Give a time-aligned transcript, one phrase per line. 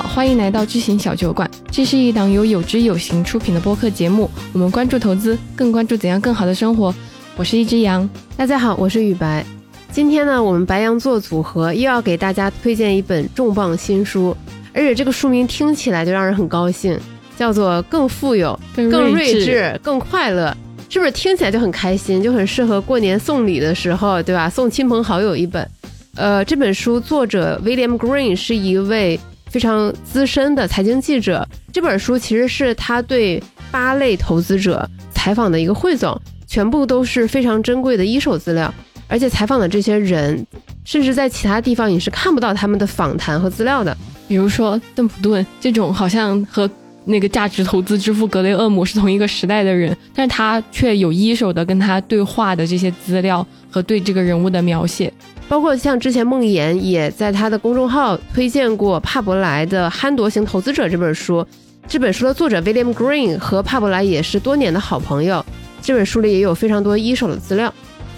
[0.00, 1.50] 好，欢迎来到知行小酒馆。
[1.70, 4.30] 这是一档由有知有行出品的播客节目。
[4.54, 6.94] 我们关注投资，更关注怎样更好的生活。
[7.36, 9.44] 我是一只羊，大家好，我是雨白。
[9.92, 14.34] 今天呢，我们白羊座组合又要给大家推荐一本重磅新书，
[14.72, 16.98] 而且这个书名听起来就让人很高兴，
[17.36, 20.56] 叫做《更富有、更睿智、更快乐》，
[20.90, 24.48] 是不是听起来就很开心，就很适合过年送礼的时候，对吧？
[24.48, 25.68] 送亲朋好友一本。
[26.16, 29.18] 呃，这本书作者 William Green 是一位
[29.50, 31.46] 非常资深的财经记者。
[31.72, 38.72] 这本书其实是他对八类投资者采访的一个汇总，全部都是非常珍贵的一手资料。
[39.08, 40.46] 而且采访的这些人，
[40.84, 43.96] 甚至在其他地方你是看不到他们的访谈和资料的。
[44.28, 46.70] 比如说邓普顿这种好像和
[47.06, 55.12] 那个价值投资之父格雷厄姆是同一个时代的人，但是他却有一手的跟他对话的这些资料和对这个人物的描写。
[55.48, 61.44] 包括像之前梦妍也在他的公众号推荐过帕伯莱的《憨惰型投资者》这本书，
[61.88, 65.44] 这本书的作者 William Green 和帕伯莱也是多年的好朋友，
[65.82, 67.72] 这本书里也有非常多一手的资料。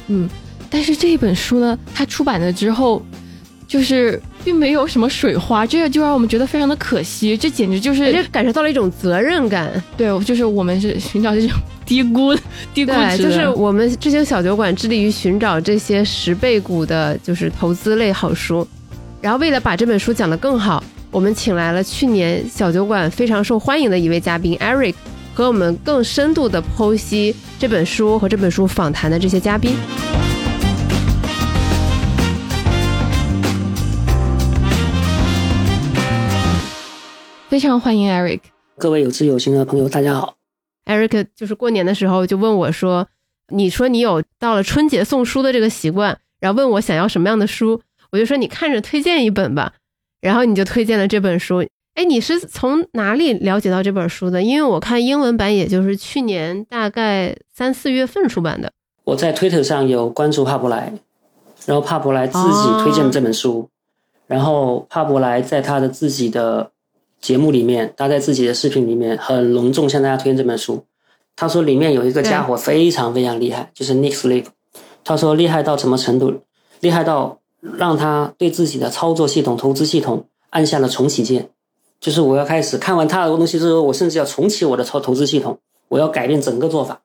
[0.09, 0.29] 嗯，
[0.69, 3.03] 但是这一本书呢，它出版了之后，
[3.73, 9.83] 就是并没有什么水花，这个就让我们觉得非常的可惜，这简直就是感受到了一种责任感。
[9.97, 11.59] 对，就是我们是寻找这种。
[11.87, 12.35] 低估，
[12.75, 18.67] 低估值，就是我们知行小酒馆致力于寻找这些十倍股的，就是投资类好书。
[19.23, 24.95] 然后为了把这本书讲得更好，我们请来了去年小酒馆非常受欢迎的一位嘉宾 Eric，
[25.33, 29.75] 和我们更深度的剖析这本书和这本书访谈的这些嘉宾。
[37.53, 38.41] 非常欢迎 Eric，
[38.79, 40.39] 各位有志有行的朋友，大家好。
[40.87, 43.07] Eric 就是过年的时候就问我说
[43.53, 49.75] ：“你说你有到了春节送书的这个习惯，然后问我想要什么样的书，我就说你看着推荐一本吧。
[50.23, 51.63] 然后你就推荐了这本书。
[51.93, 54.43] 哎，你是从哪里了解到这本书的？
[54.43, 58.73] 因为我看英文版，也就是去年大概三四月份出版的。
[59.05, 60.91] 我在 Twitter 上有关注帕伯莱，
[61.67, 63.69] 然后帕伯莱自己推荐了这本书，
[64.27, 66.73] 然后帕伯莱在他的自己的。
[67.23, 70.85] 节目里面，他在自己的视频里面很隆重向大家推荐这本书。
[71.37, 74.47] 他说里面有一个家伙非常非常厉害，就是 Nick Sleep。
[75.05, 76.43] 他说厉害到什么程度？
[76.81, 81.49] 厉害到让他对自己的操作系统、投资系统按下了重启键。
[82.01, 87.01] 就是我要开始看完他的东西之后，我甚至要重启我的投投资系统，我要改变整个做法。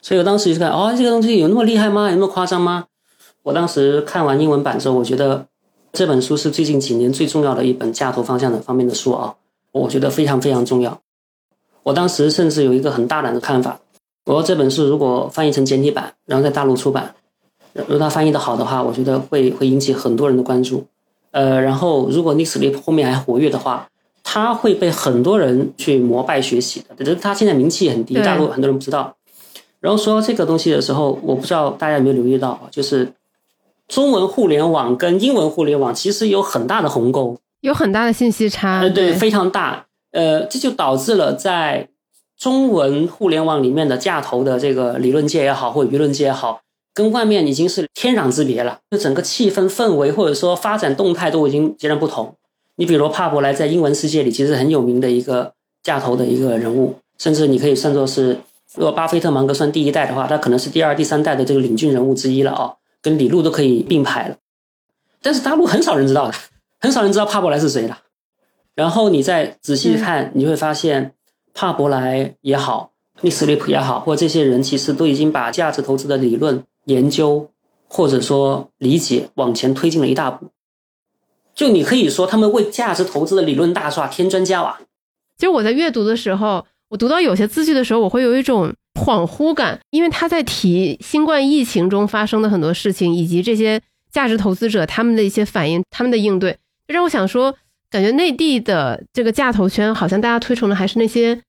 [0.00, 2.08] 所以我当时就看，哦，这个东西有那么厉害吗？
[2.08, 2.86] 有那么夸张吗？
[3.42, 5.46] 我当时看完英文版之后，我觉得。
[5.92, 9.34] 这本书是最近几年最重要的一本价投方向的方面的书啊，
[9.72, 11.00] 我觉得非常非常重要。
[11.82, 13.80] 我当时甚至有一个很大胆的看法，
[14.26, 17.14] 我说这本书如果翻译成简体版，然后在大陆出版，
[17.74, 20.86] 如果它翻译的好的话，我觉得会会引起很多人的关注。
[21.32, 23.88] 呃，然后如果 Nick Sleep 后面还活跃的话，
[24.22, 27.04] 他会被很多人去膜拜学习的。
[27.04, 29.16] 只是他现在名气很低，大陆很多人不知道。
[29.80, 33.12] 然后说到这个东西的时候，我不知道大家有没有留意到，就是。
[33.90, 39.86] 中文互联网跟英文互联网其实有很大的鸿沟，有很大的信息差，对，非常大。
[40.12, 41.88] 呃，这就导致了在
[42.38, 46.60] 中文互联网里面的架头的这个理论界也好，或者舆论界也好，
[46.94, 48.78] 跟外面已经是天壤之别了。
[48.92, 52.34] 就整个气氛氛围或者说发展动态都已经截然不同。
[52.76, 55.52] 你比如帕伯莱在英文世界里其实很有名的一个
[55.82, 58.38] 架头的一个人物，甚至你可以算作是，
[58.76, 62.74] 如果巴菲特芒格算第一代的话，他可能是第二、第三代的这个领军人物之一了啊。
[63.02, 64.36] 跟李路都可以并排了，
[65.22, 66.34] 但是大陆很少人知道的，
[66.78, 67.96] 很少人知道帕伯莱是谁的。
[68.74, 71.14] 然后你再仔细看，你会发现
[71.54, 77.50] 帕伯莱也好，利斯利普也好，或这些人其实都已经把价值投资的理论研究
[77.88, 80.48] 或者说理解往前推进了一大步。
[81.54, 84.78] 就你可以说，他们为价值投资的理论大厦添砖加瓦。
[85.36, 88.74] 其实我在阅读的时候，我读到有些字句的时候，我会有一种。
[88.94, 96.58] 恍惚感，因为他在提新冠疫情中发生的很多事情，以及这些价值投资者他们的一些反应、他们的应对，
[96.88, 97.54] 让我想说，
[97.88, 101.40] 感觉内地的这个价投圈好像大家推崇的还是那些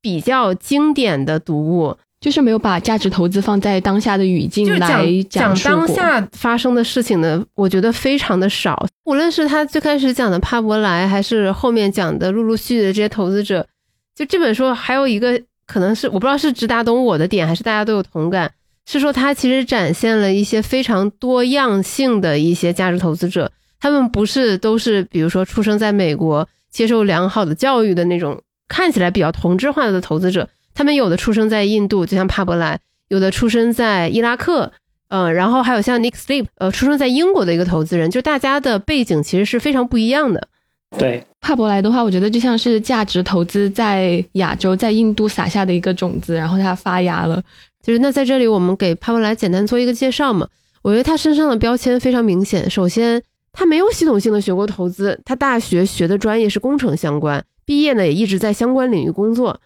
[0.00, 8.86] 比较经典的读物，就是没有把价值投资放在当下的语境来讲当下发生的事情的，我觉得非常的少。
[9.04, 13.66] 无论是他最开始讲的帕伯莱，还是后面讲的陆陆续续的这些投资者，
[14.14, 15.42] 就这本书还有一个。
[15.68, 18.50] 可能是我不知道是直达懂我的点，还是大家都有同感，
[18.86, 34.72] 是说它其实展现了一些非常多样性的一些价值投资者，他们不是都是比如说出生在美国接受良好的教育的那种看起来比较同质化的投资者，他们有的出生在印度，就像帕伯莱，有的出生在伊拉克，
[35.08, 40.48] 嗯，然后还有像 Nick Sleep，呃，出生在英国的一个投资人，就大家的背景其实是非常不一样的。
[40.96, 47.42] 对，帕伯莱的话，我觉得就像是价值投资在亚洲、在印度撒下的一个种子，然后它发芽了。
[47.82, 50.48] 就是那在这里，我们给帕伯莱简单做一个介绍嘛。
[50.82, 52.68] 我觉得他身上的标签非常明显。
[52.70, 59.60] 首先，他没有系统性的学过投资，他大学学的专业是工程相关，毕业呢也一直在相关领域工作。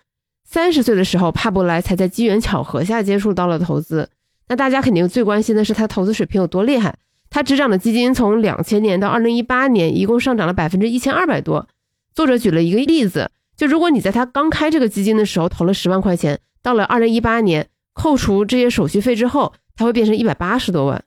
[0.45, 4.09] 三十岁的时候，帕伯莱才在机缘巧合下接触到了投资。
[4.49, 6.95] 那大家肯定最关心的是他投资水平有多厉害。
[7.33, 11.67] 他执掌的基金从两千年到二零一八年，一共上涨了百分之一千二百多。
[12.15, 21.03] 作者举了一个例子，就如果你在他刚开这个基金的时候投了十万块钱，到了二零一八年，扣除这些手续费之后，他会变成一百八十多万。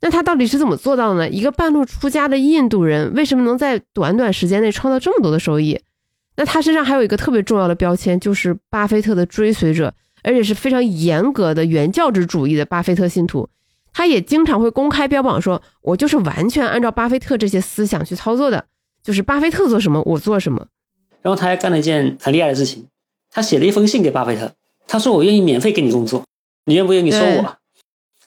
[0.00, 1.28] 那他到底是怎么做到的呢？
[1.28, 5.78] 一个半路出家的印度人，为什么能在短短时间内创造这么多的收益？
[6.36, 9.92] 那他身上还有一个特别重要的标签，就是巴菲特的追随者，
[10.22, 13.50] 而且是非常严格的原教旨主义的巴菲特信徒。
[13.96, 18.62] 他也经常会公开标榜说：“我就是完全按照巴菲特这些思想去操作的，
[19.02, 20.66] 就是巴菲特做什么我做什么。”
[21.22, 22.86] 然后他还干了一件很厉害的事情，
[23.30, 24.52] 他写了一封信给巴菲特，
[24.86, 26.22] 他说：“我愿意免费给你工作，
[26.66, 27.56] 你愿不愿意收我？”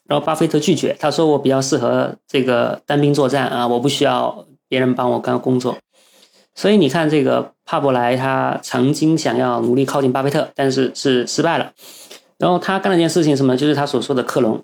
[0.09, 5.77] 然后巴菲特拒绝，他说：“我比较适合这个单兵作战啊，我不需要别人帮我干工作。”
[6.55, 11.71] 所以你看，这个帕伯莱他曾经想要努力靠近巴菲特，但是是失败了。
[12.39, 13.55] 然后他干了一件事情，什么？
[13.55, 14.63] 就是他所说的克隆。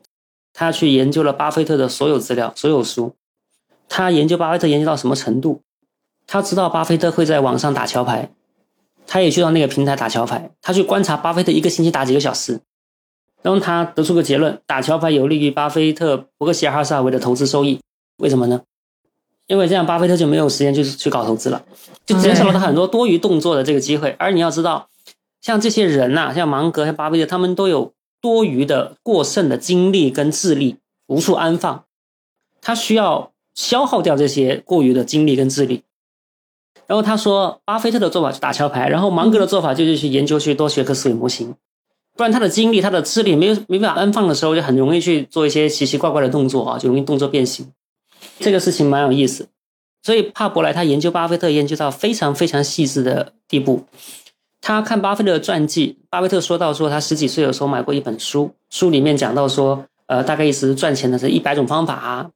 [0.57, 3.13] 他去研究了巴菲特的所有资料、所有书。
[3.90, 5.62] 他研究巴菲特研究到什么程度？
[6.25, 8.31] 他知道巴菲特会在网上打桥牌，
[9.06, 10.50] 他也去到那个平台打桥牌。
[10.62, 12.62] 他去观察巴菲特一个星期打几个小时，
[13.42, 17.81] 然后他得出个结论：打桥牌有利于巴菲特伯克希尔哈萨韦的投资收益。
[18.19, 18.62] 为什么呢？
[19.48, 21.62] 因为这样巴菲特就没有时间去去搞投资了，
[22.06, 24.16] 就减少了他很多多余动作的这个机会。
[24.18, 24.88] 而你要知道，
[25.42, 27.92] 像这些人呐，像芒格、像巴菲特，他们都有。
[28.25, 31.86] 多余的、过剩的精力跟智力无处安放，
[32.60, 35.83] 他需要消耗掉这些过余的精力跟智力。
[36.88, 41.54] 然后他说，巴菲特的做法是打桥牌，然后芒格的做法就是去研究去多学科思维模型，
[42.16, 47.72] 不然他的精力、他的智力没有没办法安放的时候，就很容易去做一些奇奇怪怪的动作啊，就容易动作变形。
[48.39, 49.50] 这个事情蛮有意思，
[50.01, 53.86] 所以帕伯莱他研究巴菲特研究到非常非常细致的地步。
[54.67, 62.31] 他看巴菲特的传记，巴菲特说到说他十几岁的时候买过一本书，书里面讲到说，呃，大概意思是赚钱的是一百种方法，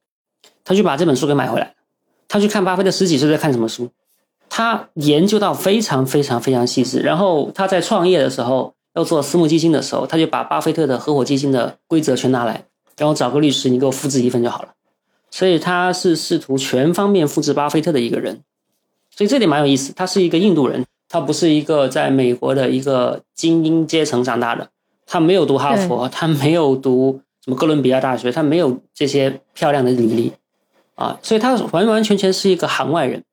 [0.64, 1.74] 他就把这本书给买回来。
[2.28, 3.90] 他去看巴菲特十几岁在看什么书，
[4.48, 7.00] 他研究到非常非常非常细致。
[7.00, 12.66] 然后他在创业的时候要做私募基金的时候，他就把巴菲特的合伙基金的规则全拿来，
[12.96, 14.70] 然后找个律师，你给我复制一份就好了。
[15.32, 18.44] 所以他是试图全方面复制巴菲特的一个人，
[19.18, 19.94] 所以这点蛮有意思。
[19.94, 20.86] 他是一个印度人。
[21.10, 24.70] 他不是一个在美国的一个精英阶层长大的，
[25.08, 30.32] 他没有读哈佛，他没有读什么哥伦比亚大学，他没有这些漂亮的履历，
[30.94, 33.24] 啊，所以他完完全全是一个行外人。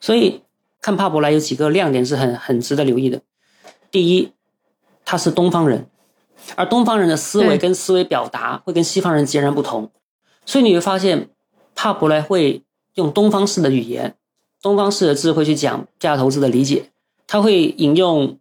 [0.00, 0.42] 所以
[0.82, 3.22] 看帕伯莱有几个亮点是很很值得留意的。
[3.92, 4.32] 第一，
[5.04, 5.86] 他是东方人，
[6.56, 9.90] 而东方人的思维跟思维表达会跟西方人截然不同，
[10.44, 11.30] 所以你会发现
[11.76, 12.62] 帕伯莱会
[12.94, 14.16] 用东方式的语言、
[14.60, 16.90] 东方式的智慧去讲价值投资的理解。
[17.26, 18.38] 他会引用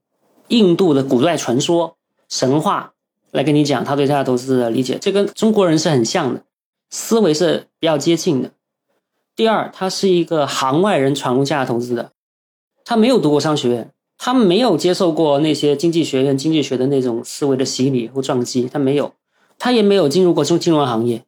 [0.50, 1.98] 印度的古代传说、
[2.30, 2.94] 神话
[3.32, 6.44] 来跟你讲他对价值投资的理解，这跟中国人是很像的，
[6.90, 8.52] 思维是比较接近的。
[9.36, 12.12] 第二，他是一个行外人闯入价值投资的，
[12.84, 19.14] 他没有读过商学院，他没有接受过那些经济学院经济学的那种思维的洗礼或撞击，他没有，
[19.60, 21.26] 他也没有进入过金金融行业，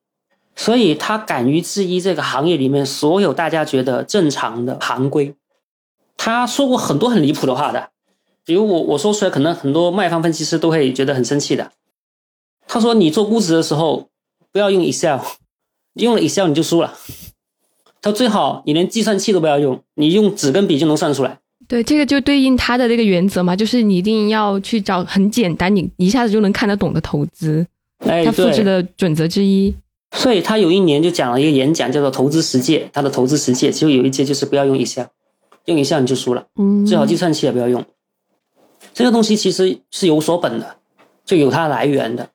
[0.55, 5.35] 所以他敢于质疑这个行业里面所有大家觉得正常的行规。
[6.17, 7.89] 他说过很多很离谱的话的，
[8.43, 11.71] 比如我我说出来，可能很多卖方分析师都会觉得很生气的。
[12.67, 14.09] 他说：“你做估值的时候
[14.51, 15.19] 不要用 Excel，
[15.93, 16.95] 用了 Excel 你就输了。”
[18.01, 21.39] 他最好你连计算器都不要用，你用纸跟笔就能算出来。
[21.67, 27.65] 对，这个就对应他的这个原则嘛，就是你一定要去找很简单，你一下子就能看得懂的投资。
[27.99, 29.73] 哎，他复制的准则之一。
[30.15, 32.89] 所以他有一年就讲了一个演讲，叫做“投资十戒”。
[32.93, 35.05] 他的投资十戒其实有一届就是不要用 Excel。
[35.67, 37.85] 用一下你就输了，嗯，最好计算器也不要用。
[38.93, 40.75] 这个东西其实是有所本的，
[41.23, 42.27] 就有它来源的。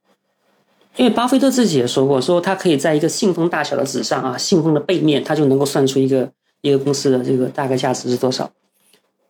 [0.97, 8.51] 因为巴菲特自己也说过，说他可以在一个信封大小的纸上啊，信封的背面，他就能够算出一个一个公司的这个大概价值是多少。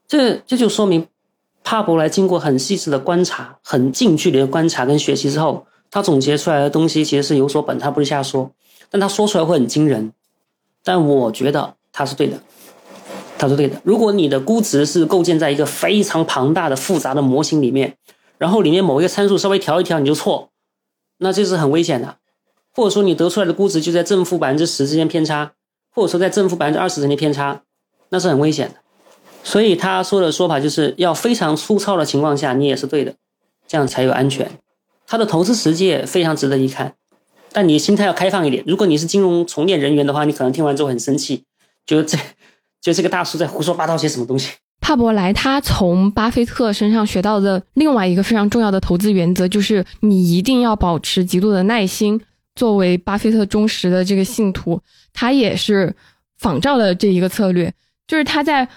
[0.09, 1.07] 这这就说明，
[1.63, 8.51] 帕伯莱经过很细致的观察、很近距离的观察跟学习之后，他总结出来的东西其实是有所本，他不是瞎说，
[8.91, 10.13] 但他说出来会很惊人。
[10.83, 12.41] 但我觉得他是对的。
[13.43, 17.97] 他说对的，如果你的估值是构建在一个非常庞大的复杂的模型里面，
[18.39, 20.51] 然后里面某一个参数稍微调一调你就错，
[21.19, 22.19] 那这是很危险的。
[22.73, 25.55] 或者说你得出来的估值就在正负百分之十之间偏差，
[25.93, 27.63] 或者说在正负百分之二十之间偏差，
[28.11, 28.77] 那是很危险的。
[29.43, 33.17] 所以他说的说法就是要非常粗糙的情况下，你也是对的，
[33.67, 34.49] 这样才有安全。
[35.05, 36.95] 他的投资实践非常值得一看，
[37.51, 38.63] 但你心态要开放一点。
[38.69, 41.43] 如果你是金融从业人员的话，你可能听完之后很生气，
[41.85, 42.17] 觉得这
[42.83, 44.51] 就这个大叔在胡说八道些什么东西。
[44.81, 52.21] 帕伯莱他从巴菲特身上学到的另外一个非常重要的投资原则，就是你一定要保持极度的耐心。
[52.55, 54.79] 作为巴菲特忠实的这个信徒，
[55.15, 55.95] 他也是
[56.37, 57.73] 仿照了这一个策略，
[58.07, 58.69] 就是他在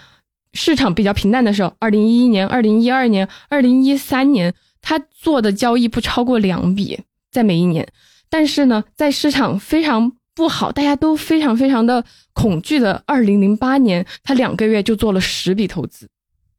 [0.54, 7.86] 市场比较平淡的时候，二零一一年、二零一二年、二零一三年，他做的交易不超过两笔，在每一年。
[8.30, 16.06] 但是呢，在市场非常不好、大家都非常非常的恐惧的二零零八年，他两个月就做了十笔投资。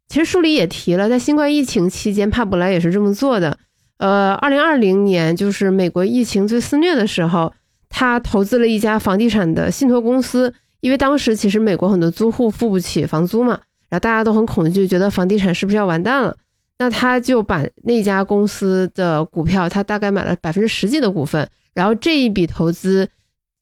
[0.10, 3.57] 其实书里也提了，在新冠疫情期间，帕布莱也是这么做的。
[3.98, 7.53] 呃，二零二零年就是美国疫情最肆虐的时候，
[7.88, 16.36] 他投资了一家房地产的信托公司，因为当时其实美国很多租户付不起房租嘛，然后大家都很恐惧，觉得房地产是不是要完蛋了？
[16.79, 23.10] 那他就把那家公司的股票，他大概买了百分之十几的股份，然后这一笔投资，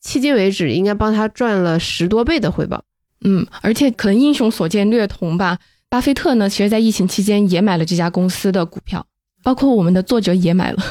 [0.05, 2.83] 迄今为止应该帮他赚了十多倍的回报。
[3.23, 5.57] 嗯，而且可能英雄所见略同吧。
[5.89, 9.05] 巴菲特呢，其实在疫情期间也买了这家公司的股票。
[9.43, 10.83] 包括我们的作者也买了，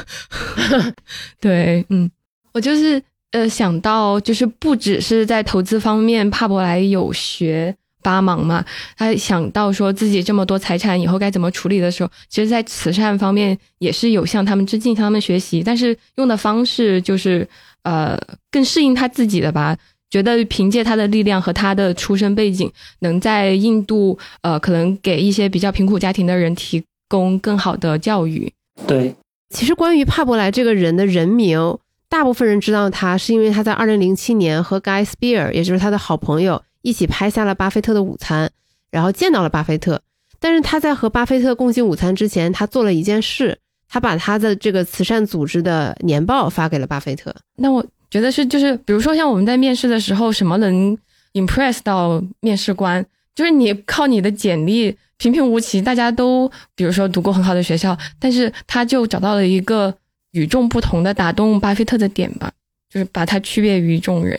[1.41, 2.09] 对，嗯，
[2.53, 8.63] 我就是呃想到，就是不只是在投资方面，帕伯莱有学帮忙嘛，
[8.95, 17.45] 他想到说自己这么多财产以后该怎么处理的时候，其实，在慈善方面也是有向他们致敬，向他们学习，但是用的方式就是
[17.85, 18.19] 呃
[18.51, 19.77] 更适应他自己的吧，
[20.09, 26.83] 觉得凭借他的力量和他的出身背景，能在印度呃可能给一些比较贫苦家庭的人提。
[27.07, 28.51] 供更好的教育。
[28.87, 29.15] 对，
[29.51, 31.77] 其实关于帕伯莱这个人的人名，
[32.09, 38.49] 大部分人知道他是因为他在二零零七年和 Guy Spear，也就是他的好朋友一起拍下了巴菲特的午餐，
[38.89, 40.01] 然后见到了巴菲特。
[40.39, 47.35] 但是他在和巴菲特共进午餐之前，他做了一件事，他把他的这个慈善组织的年报发给了巴菲特。
[47.57, 50.97] 那我觉得是，就是比如说像我们在面试的时候，什么能
[51.33, 53.05] impress 到面试官？
[53.33, 54.97] 就是你靠你的简历。
[55.17, 59.95] 平平无奇，大家都比如说读过很好的学校，但是他就找到了一个
[60.33, 62.51] 与众不同的打动巴菲特的点吧，
[62.93, 64.37] 就是把他区别于众人。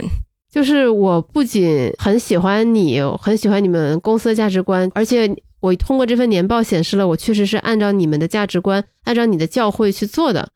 [0.53, 5.27] 就是我不仅很喜欢你，很喜欢你们公司的价值观，而且
[5.67, 10.49] 我通过这份年报显示了我确实是按照你们的价值观，按照你的教诲去做的。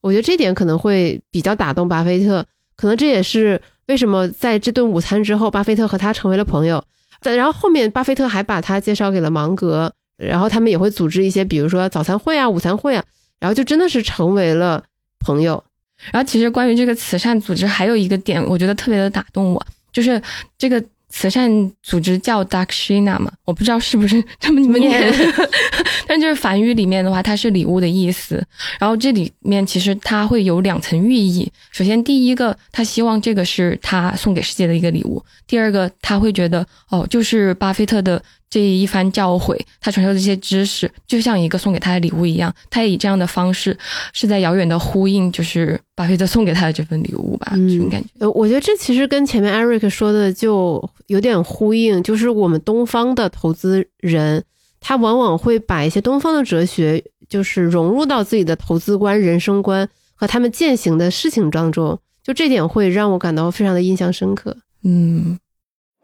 [0.00, 2.46] 我觉得这点可能会比较打动巴菲特，
[2.76, 6.84] 可能这也是为什么在这顿午餐之后，巴菲特和他成为了朋友。
[7.22, 13.04] 然后后面，巴菲特还把他介绍给了芒格，然后他们也会组织一些，比如说早餐会啊、午餐会啊，
[13.40, 14.84] 然后就真的是成为了
[15.18, 15.64] 朋友。
[16.12, 20.22] 然后其实关于这个慈善组织，还有一个点，我觉得特别的打动我，就是
[20.56, 20.84] 这个。
[21.16, 25.14] 慈善组织叫 Dakshina 嘛，我不知道是不是这么念，
[26.08, 28.44] 但就是梵语里面的话，它是礼物的意思。
[28.80, 31.48] 然后这里面其实它会有两层寓意。
[31.70, 38.20] 首先，第一个，他希望这个是他送给世界的一个礼物；第二个，他会觉得哦，就是巴菲特的。
[38.54, 42.54] 这一番教诲，他传授的这些知识，就像一个送给他的礼物一样。
[42.70, 43.76] 他也以这样的方式，
[44.12, 47.48] 是在遥远的呼应，就是巴菲特送给他的这份礼物吧？
[47.56, 48.08] 这种感觉。
[48.20, 54.44] 呃，我觉得这其实跟前面 Eric 说的就有点呼应，就是我们东方的投资人，
[54.78, 61.98] 他往往会把一些东方的哲学，就是融入到自己的投资观、人生观和他们践行的事情当中。
[62.22, 64.56] 就这点会让我感到非常的印象深刻。
[64.84, 65.40] 嗯，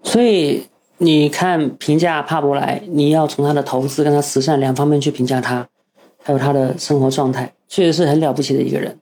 [0.02, 0.64] 所以。
[1.02, 5.66] 你看评价帕伯莱，你要从他的投资跟他慈善两方面去评价他，
[6.23, 8.99] 还有他的生活状态，确实是很了不起的一个人。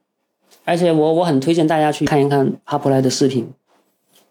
[0.65, 3.51] 而且我我很推荐大家去看一看帕伯莱的视频，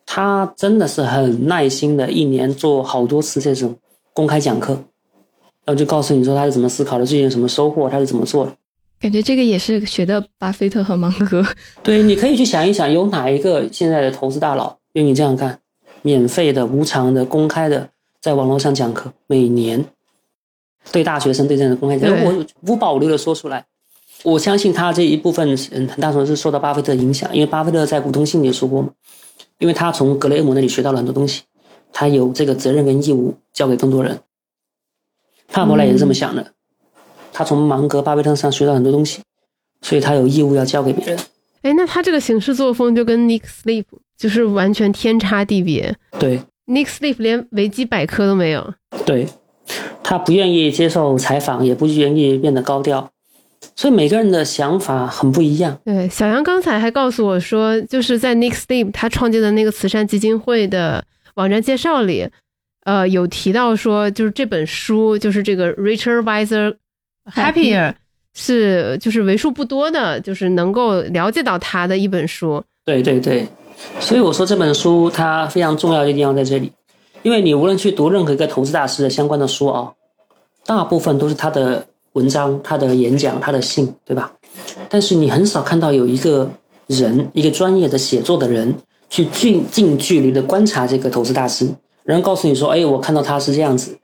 [0.05, 3.75] 他真的是很耐心的，一年做好多次这种
[4.13, 4.71] 公开讲课，
[5.65, 8.53] 然后就告诉你说他是怎么思考的，最近有什么收获，他是怎么做的。
[9.01, 11.45] 感觉这个也是学的巴菲特和芒格。
[11.83, 15.59] 对，你可以去想一想，有哪一个现在的投资大佬愿意这样干？
[16.07, 17.89] 免费的、无偿的、公开的，
[18.21, 19.83] 在网络上讲课，每年
[20.89, 23.65] 对大学生对这样的公开讲，我无保留的说出来。
[24.23, 28.89] 我相信他这一部分嗯很大程度是受到巴菲特影响，因为巴菲特在股东信里说过嘛，
[29.59, 31.43] 因为他从格雷厄姆那里学到了很多东西，
[31.91, 34.17] 他有这个责任跟义务教给更多人。
[35.49, 36.53] 帕伯莱也是这么想的，
[37.33, 39.21] 他从芒格、巴菲特上学到很多东西，
[39.81, 41.19] 所以他有义务要教给别人。
[41.63, 43.85] 哎，那他这个行事作风就跟 Nick Sleep。
[44.17, 45.95] 就是完全天差地别。
[46.19, 48.74] 对，Nick Sleep 连维基百科都没有。
[49.05, 49.27] 对，
[50.03, 53.12] 他不愿意接受采访，也不愿意变得高调，
[53.75, 55.79] 所以每个人的想法很不一样。
[55.86, 61.03] 对，小杨刚才还告诉我说，就是在 Nick Sleep 他创建的那个慈善基金会的
[61.36, 62.27] 网站介绍里，
[62.86, 66.75] 呃，有提到说，就是这本书，就是这个 Richard Wiser
[67.31, 67.93] Happier，
[68.33, 72.63] 是就是为数不多的，就是能够了解到他的一本书。
[72.86, 73.45] 对对对，
[74.00, 76.72] 所以我说这本书它非常重要的地方在这里，
[77.24, 79.91] 因为你无论去读任何一个投资大师的相关的书啊，
[80.65, 84.31] 大部分都是他的文章、他的演讲、他的信，对吧？
[84.89, 86.50] 但是你很少看到有一个
[86.88, 88.74] 人，一个专业的写作的人，
[89.10, 91.67] 去近近距离的观察这个投资大师，
[92.03, 93.98] 然后告诉你说：“哎，我看到他是这样子。”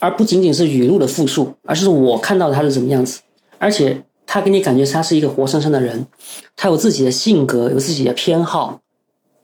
[0.00, 3.20] 而不仅仅是语录的复述，而是我看到他是怎么样子，
[3.58, 6.06] 而且他给你感觉他是一个活生生的人，
[6.56, 8.80] 他有自己的性格，有自己的偏好，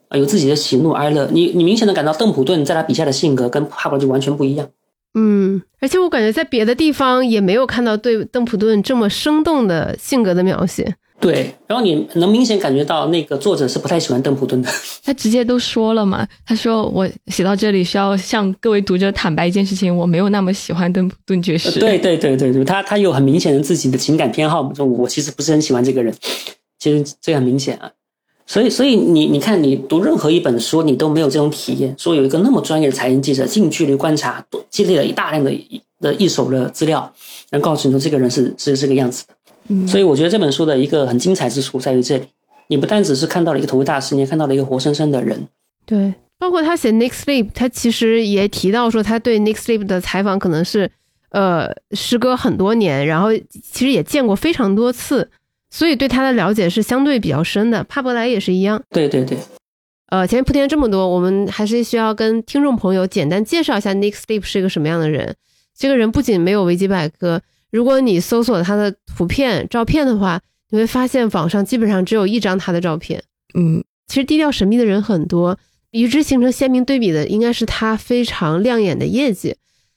[0.09, 1.29] 啊，有自己的喜怒哀乐。
[1.31, 4.67] 你你明显的感到邓普顿在他笔下的性格跟帕布就完全不一样。
[5.13, 10.97] 嗯，而且我感觉在别的地方也没有看到对邓普顿这么生动的性格的描写。
[11.21, 14.71] 对，然后你能明显感觉到那个作者是不太喜欢邓普顿的。
[15.03, 21.81] 他直接都说了嘛，他说我写到这里需要向各位读者坦白一件事情，我没有那么喜欢邓普顿爵士。
[21.81, 26.15] 对对对对对，他他有很明显的自己的情感偏好，说我其实不是很喜欢这个人，
[26.79, 27.91] 其实这很明显啊。
[28.47, 35.51] 所以所以你你看你读任何一本书，你都没有这种体验，说有一个那么专业的财经记者近距离观察，积累了一大量的
[36.01, 37.13] 的一手的资料，
[37.51, 39.35] 能告诉你说这个人是是这个样子的。
[39.87, 42.25] 所以我觉得这本书的一个很精彩之处在于这里，
[42.69, 45.47] 你不单只是看到了一个投资大师，你也看到了一个活生生的人。
[45.85, 50.91] 对，包括他写 Nick Sleep，他其实也提到说，他对 Nick Sleep 的采访可能是，
[51.31, 55.31] 呃，时隔很多年，然后其实也见过非常多次，
[55.71, 57.85] 所以对他的了解是相对比较深的。
[57.85, 58.83] 帕伯莱也是一样。
[58.91, 59.39] 对对对。
[60.11, 65.37] 呃，前面铺垫这么多，我们还是需要跟听众朋友简单介绍一下 Nick Sleep 是一个什么样的人。
[65.77, 67.43] 这个人不仅没有维基百科。
[67.71, 73.23] 如果你搜索他的图片、照片的话，你会发现网上基本上只有一张他的照片。
[73.55, 75.59] 嗯，其实低调神秘的人很多，
[75.91, 79.57] 与之形成鲜明对比的，应该是他非常亮眼的业绩。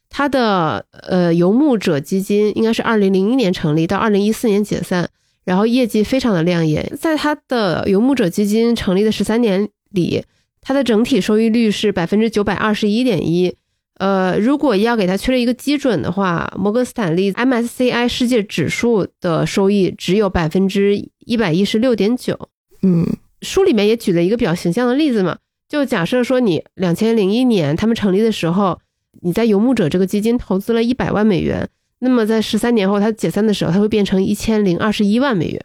[0.10, 5.10] 他的呃游牧者基金应该是二零零一年成立，到二零一四年解散，
[5.46, 6.92] 然后业绩非常的亮眼。
[7.00, 10.24] 在他的游牧者基金成立的十三年里，
[10.60, 13.56] 他的整体收益率是百分之九百二十一点一。
[14.02, 22.50] 呃，如果要给它确立一个基准的话，摩根斯坦利 MSCI 世界指数的收益只有百分之一百一十六点九。
[22.82, 23.06] 嗯，
[23.44, 25.38] 书里面也举了一个比较形象的例子嘛，
[25.70, 28.80] 就假设说你两千零一年他们成立的时候，
[29.22, 35.62] 你在游牧者这个基金投资了一百万美元，那么在十三年后它解散的时候，它会变成一千零二十一万美元，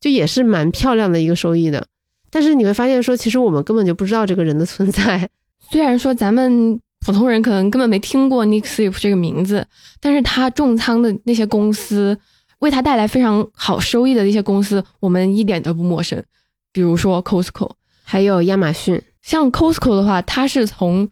[0.00, 1.84] 就也是蛮漂亮的一个收益的。
[2.30, 5.28] 但是你会发现说，其实我们根本就不知道这个人的存在，
[5.72, 6.78] 虽然说咱们。
[7.04, 9.66] 普通人可能根本没听过 Nick Sip 这个名字，
[10.00, 12.18] 但是他重仓的那些公司，
[12.60, 16.24] 为他带来非常好收益的那些公司，我们一点都不陌生。
[16.72, 19.02] 比如说 Costco，还有亚马逊。
[19.20, 21.06] 像 Costco 的话，它是从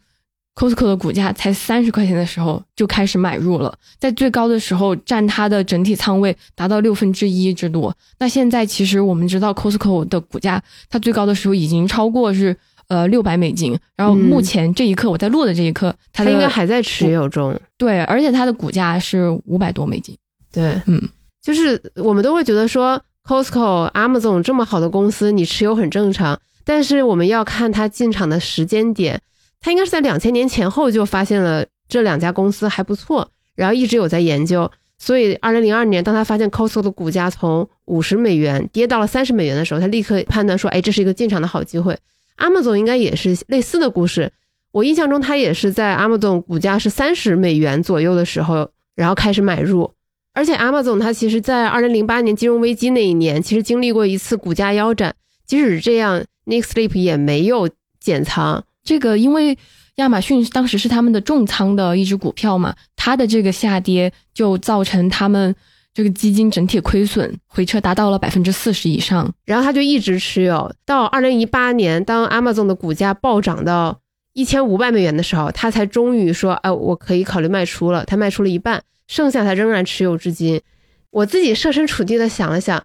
[0.55, 7.95] Costco 的股价才三十块钱的时候就开始买入了，在最高的时候占它的整体仓位达到六分之一之多。
[8.19, 12.57] 那现在其实我们知道 Costco 的股价，它最高的时候已经超过是。
[12.89, 13.79] 呃，六百美金。
[13.97, 17.59] 然后目前这一刻，我在录的这一刻，它应该还在持有中。
[17.77, 20.17] 对，而且它的股价是五百多美金。
[20.53, 21.01] 对，嗯，
[21.43, 26.39] 就是我们都会觉得说，Costco、Amazon 这么好的公司，你持有很正常。
[26.65, 29.21] 但是我们要看它进场的时间点，
[29.61, 34.71] 它应该是在两千年前后就发现了这两家公司还不错，然后一直有在研究。
[34.99, 41.99] 所以，二零零二年，当他发现 Costco 的股价从五十美元跌到了三十美元的时候，他立刻判断说，哎，这是一个进场的好机会。
[42.37, 44.33] 阿 o 总应该也是类似的故事，
[44.73, 49.93] 我印象中他也是在阿 o 总股价是三十美元左右的时候，然后开始买入。
[50.35, 55.15] 而且阿 o 总他其实在二零零八年金融危机那一年，其实经历过一次股价腰斩。
[55.47, 57.69] 即使是这样，Nick Sleep 也没有
[58.01, 58.65] 减仓。
[58.83, 59.59] 这个因为
[59.97, 65.55] 亚马逊当时是他们的重仓的一只股票嘛，它的这个下跌就造成他们。
[65.95, 74.01] 这个基金整体亏损回撤达到了百分之四十以上，然后他就一直持有到二零一八年，当 Amazon 的股价暴涨到
[74.33, 80.63] 一千五百美元的时候，他才终于说：“哎，我可以考虑卖出了。”他卖出了一半，剩下他仍然持有至今。
[81.11, 82.83] 我自己设身处地的想了想，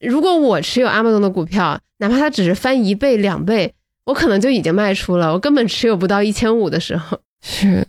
[0.00, 7.18] 如果我持有 Amazon 的股票，哪怕它只是翻一倍两倍，我可能就已经卖出了，我根本持有不到一千五的时候。
[7.42, 7.84] 是。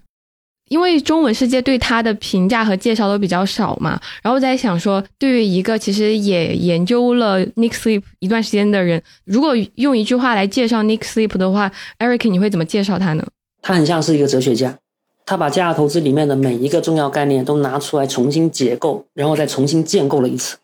[0.69, 13.25] 因为中文世界对他的评价和介绍都比较少嘛，然后我在想说，对于一个其实也研究了 Nick Sleep 一段时间的人，如果用一句话来介绍 Nick Sleep 的话，Eric 你会怎么介绍他呢？
[13.61, 14.77] 他很像是一个哲学家，
[15.25, 20.57] 他把价值投资里面的每一个重要概念都拿出来重新解构，然后再重新建构了一次，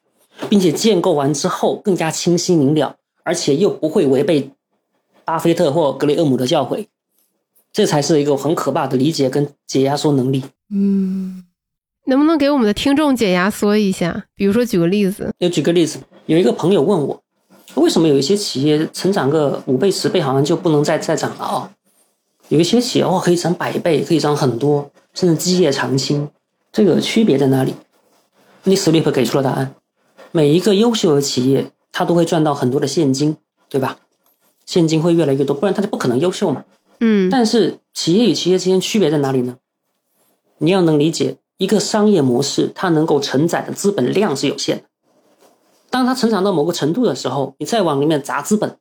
[0.49, 4.49] 并且建构完之后更加清晰明了，而且又不会违背
[5.23, 6.87] 巴菲特或格雷厄姆的教诲。
[7.73, 10.43] 这才是一个很可怕的理解跟解压缩能力。
[10.69, 11.43] 嗯，
[12.05, 14.25] 能不能给我们的听众解压缩一下？
[14.35, 15.33] 比如说举个例子。
[15.39, 17.21] 就举个例子，有一个朋友问我，
[17.75, 21.71] 为什么有一些企业成长个五倍、十倍，好像就不能再再涨了啊？
[22.49, 26.29] 有一些企业哦，可以涨百倍，可以涨很多，甚至基业长青，
[26.71, 27.73] 这个区别在哪里？
[28.63, 29.73] 你 Sleep 给出了答案。
[30.33, 33.37] 每一个优秀的企业，它都会赚到很多的现金，
[33.69, 33.97] 对吧？
[34.65, 36.63] 现金会越来越多，不然它就不可能优秀嘛。
[37.01, 37.29] 嗯。
[37.29, 39.57] 但是企业与企业之间区别在哪里呢？
[40.59, 44.83] 你要能理解，一个商业模式它能够承载的资本量是有限的。
[45.89, 48.77] 当它成长到某个程度的时候，你再往里面砸资本，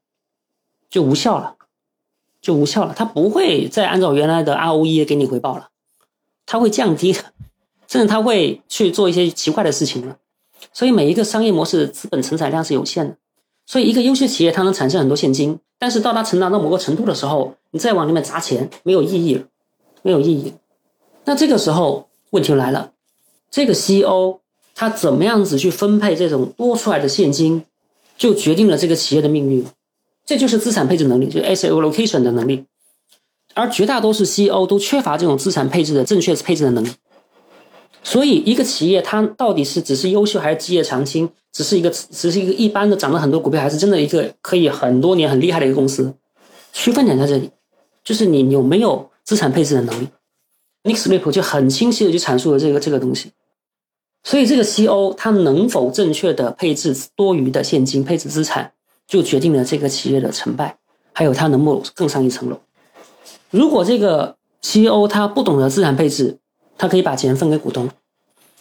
[0.89, 1.57] 就无效了。
[2.43, 5.69] 就无效了，它不会再按照原来的 ROE 给你回报了，
[6.47, 7.13] 它会降低，
[7.87, 10.17] 甚至它会去做一些奇怪的事情了。
[10.73, 13.19] 所以每一个商业模式的资本承载量是有限的，
[13.67, 19.45] 所以一个优秀企业它能产生很多现金，但是到他成长到某个程度的时候，你再往里面砸钱没有意义了，
[20.03, 20.53] 没有意义。
[21.25, 22.93] 那这个时候问题就来了，
[23.51, 24.40] 这个 CEO
[24.75, 27.64] 他怎么样子去分配这种多出来的现金，
[28.19, 29.66] 就决定了这个企业的命运。
[30.27, 32.66] 这就是资产配置能力，就是 asset allocation 的能力，
[33.55, 36.90] 而绝大多数 CEO 都缺乏这种资产配置的正确配置的能力。
[38.03, 46.15] 所以，一个企业它到底是只是优秀，还是基业长青，只是一个只是一个一般的涨了很多股票，还是真的一个可以很多年很厉害的一个公司？
[46.73, 47.51] 区分点在这里，
[48.03, 50.09] 就是你有没有资产配置的能力。
[50.85, 53.33] Nick Sleep 就很清晰的去阐述了这个这个东西。
[54.25, 58.73] 所以，这个 CEO 他能否正确的配置多余的现金，配置资产？
[59.07, 60.79] 就决定了这个企业的成败，
[61.13, 62.61] 还有它能否更上一层楼。
[63.51, 66.39] 如果这个 CEO 他不懂得资产配置，
[66.81, 67.90] 他可以把钱分给股东，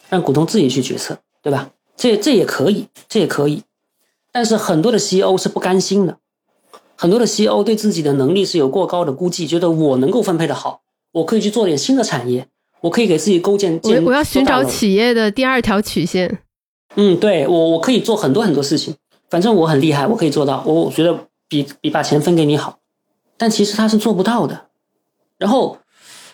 [0.10, 1.70] 让股东自己去决策，对吧？
[1.96, 3.64] 这这也可以，这也可以。
[4.34, 6.18] 但是很多的 CEO 是不甘心的，
[6.98, 10.82] 很多的 CEO 对自己的能力是有过高的估计，觉得我能够分配的好，
[11.14, 12.46] 我可以去做点新的产业，
[12.82, 13.80] 我可以给自己构建。
[13.82, 16.40] 我我要寻找企业的第二条曲线。
[16.96, 18.94] 嗯，对我我可以做很多很多事情。
[19.30, 20.62] 反正我很厉害，我可以做到。
[20.66, 22.80] 我我觉得比比把钱分给你好，
[23.38, 24.66] 但其实他是做不到的。
[25.38, 25.78] 然后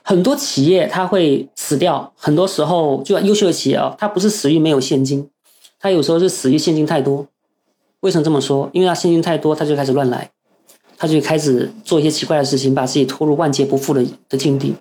[0.08, 5.28] 很多企业它会死掉，很多时候就优秀的企业啊，它不是死于没有现金，
[5.80, 7.26] 它有时候是死于现金太多。
[8.02, 8.70] 为什么这么说？
[8.72, 10.30] 因为他现金太多，他就开始乱来，
[10.96, 14.76] 他就开始做一些奇怪的事情，把自己拖入万劫不复的的境地。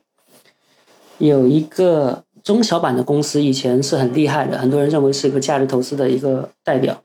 [1.17, 7.03] 有一个中小板的公司，以前是很厉害的，很多人认为是一个价值投资的一个代表。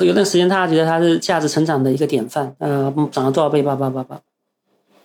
[0.00, 4.20] 有段时间，大家觉得他是价值成长的一个典范，呃，涨了多少倍，叭叭叭叭，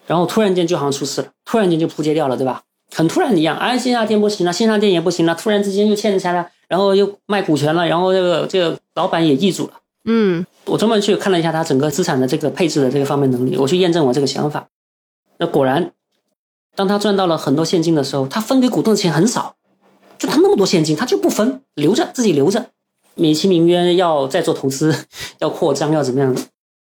[0.08, 2.62] 然后突然间就好像出事了，突然间就扑街掉了，对吧？
[2.96, 9.74] 很突然一样，哎，线下店不行了，线上店也不行了，突然之间又欠钱了，然后又卖股权了，然后这个这个老板也易主了。
[10.06, 14.68] 嗯，我专门去看了一下他整个资产的这个配置的这个方面能力，我去验证我这个想法。
[15.40, 15.92] 那果然，
[16.76, 19.56] 当他赚到了很多现金的时候，他分给股东的钱很少，
[20.20, 22.68] 就他那么多现金，他就不分，留着自己留着。
[23.16, 24.94] 美其名曰要再做投资，
[25.40, 26.36] 要扩张，要怎么样？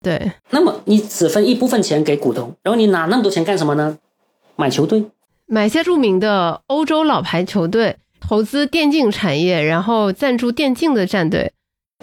[0.02, 0.32] 对。
[0.50, 3.98] 那么你只分一部分钱给股东，然后你拿那么多钱干什么呢？
[4.56, 5.04] 买球队，
[5.46, 11.52] 买些著名的欧洲老牌球队，投资电竞产业，然后赞助电竞的战队。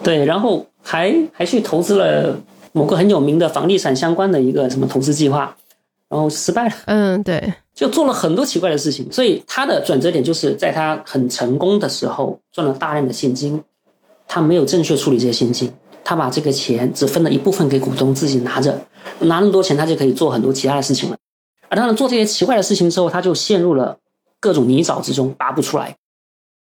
[0.03, 2.39] 对，然后还还去投资了
[2.71, 5.55] 某个很有名的房地产相关的一个什么投资计划，
[6.07, 6.75] 然后失败了。
[6.85, 9.11] 嗯，对，就做了很多奇怪的事情。
[9.11, 13.61] 所以他的转折点就是在他很成功的时候赚了大量的现金。
[14.31, 18.79] 他没有正确处理这些现金，他把这个钱只分了一部分给股东自己拿着，
[19.19, 21.17] 拿那么多钱，他就可以做很多其他的事情了。
[21.69, 23.97] 而当他做这些奇怪的事情之后，他就陷入了
[24.39, 25.95] 各种泥沼之中，拔不出来。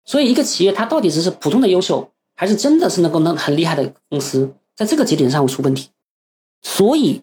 [0.03, 5.89] 所以，一个企业它到底只是普通的优秀，还是真的是能够能很厉害的公司，在这个节点上会出问题。
[6.61, 7.21] 所以，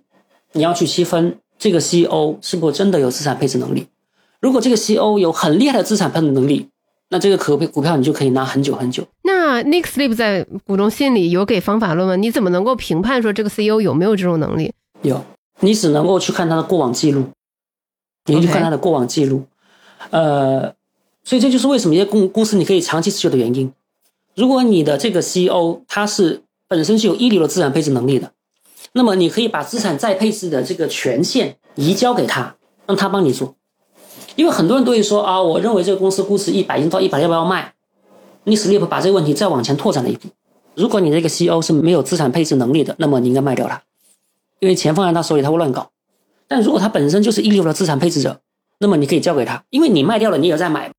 [0.52, 3.88] 你要去区分这个 CEO 是否真的有资产配置能力。
[4.40, 6.70] 如果这个 CEO 有很厉害的资产配置能力，
[7.10, 9.02] 那这个可股票你就可以拿很久很久。
[9.22, 12.16] 那 Nick Sleep 在股东信里有给方法论吗？
[12.16, 14.72] 你怎么能够评判说这个 CEO 有没有这种能力？
[15.02, 15.24] 有，
[15.60, 17.24] 你只能够去看他的过往记录，
[18.26, 19.44] 你去看他的过往记录。
[20.10, 20.74] 呃，
[21.24, 23.72] 所以这就是为什么一些公公司你可以长期持有的原因。
[24.34, 28.32] 如果你的这个 CEO 他是本身是有一流的资产配置能力的，
[28.92, 33.56] 那么你可以把资产再配置的这个权限移交给他，让他帮你做。
[34.38, 37.74] 因为很多人都会说啊，我认为这个公司估值一百亿到一百，要不要卖？
[38.44, 40.28] 你 Sleep 把这个问题再往前拓展了一步。
[40.76, 43.82] 如果你这个 CEO 是没有资产配置能力的，那么你应该卖掉它，
[44.60, 45.90] 因为钱放在他手里他会乱搞。
[46.46, 48.40] 但如果他本身就是一流的资产配置者，
[48.78, 50.92] 那么你可以交给他，因为你卖掉了，你也在买，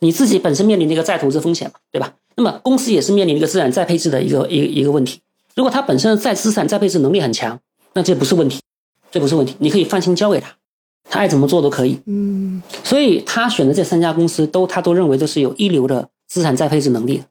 [0.00, 2.14] 你自己本身面临那个再投资风险嘛，对吧？
[2.34, 5.20] 那么公司也是面临一个资产再配置的一个一一个问题。
[5.54, 7.60] 如果他本身的再资产再配置能力很强，
[7.94, 8.60] 那这不是问题，
[9.12, 10.56] 这不是问题，你可以放心交给他。
[11.08, 12.00] 他爱怎么做都可以。
[12.06, 17.22] 嗯，所以他选的这三家公司都他都认为都是有一流的资产再配置能力。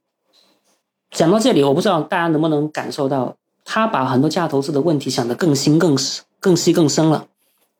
[1.12, 5.98] 讲到这里，我不知道大家能不能感受到，他把很多价值投资的问题想得更新、更
[6.40, 7.28] 更细、更深了，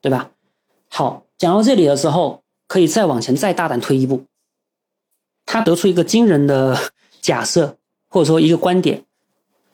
[0.02, 0.32] 对吧？
[0.90, 4.24] 好，讲到这里的时候，可以再往前再大胆推一步，
[5.46, 6.78] 他得出一个惊人的
[7.22, 7.76] 假设，
[8.08, 9.04] 或者说一个观点，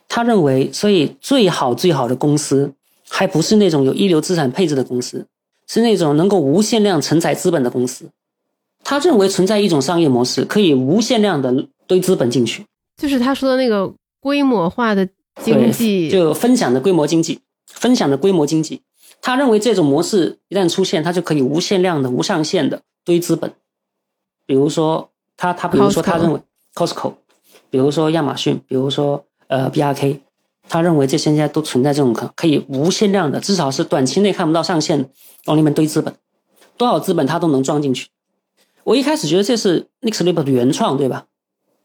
[0.07, 2.73] 他认为，所以最好最好的公司，
[3.07, 5.27] 还不是那种有一流资产配置的公司。
[5.71, 8.09] 是那种能够无限量承载资本的公司，
[8.83, 12.65] 他认为存在一种商业模式，可以无限量的堆资本进去，
[12.97, 15.07] 就是他说的那个规模化的
[15.41, 18.81] 经济，就分享的规模经济，分享的规模经济。
[19.21, 23.53] 他认为这种模式一旦出现，他就可以无限量的、无上限的堆资本。
[24.45, 26.41] 比如说，他他比如说他认为
[26.75, 27.13] Costco，
[27.69, 30.19] 比如说亚马逊，比如说呃 BRK。
[30.71, 35.09] 他认为这现在都存在这种可可以无限量的，至少是短期内看不到上限，
[35.47, 36.15] 往里面堆资本，
[36.77, 38.07] 多少资本他都能装进去。
[38.85, 41.25] 我一开始觉得这是 Nick s l i p 的原创，对吧？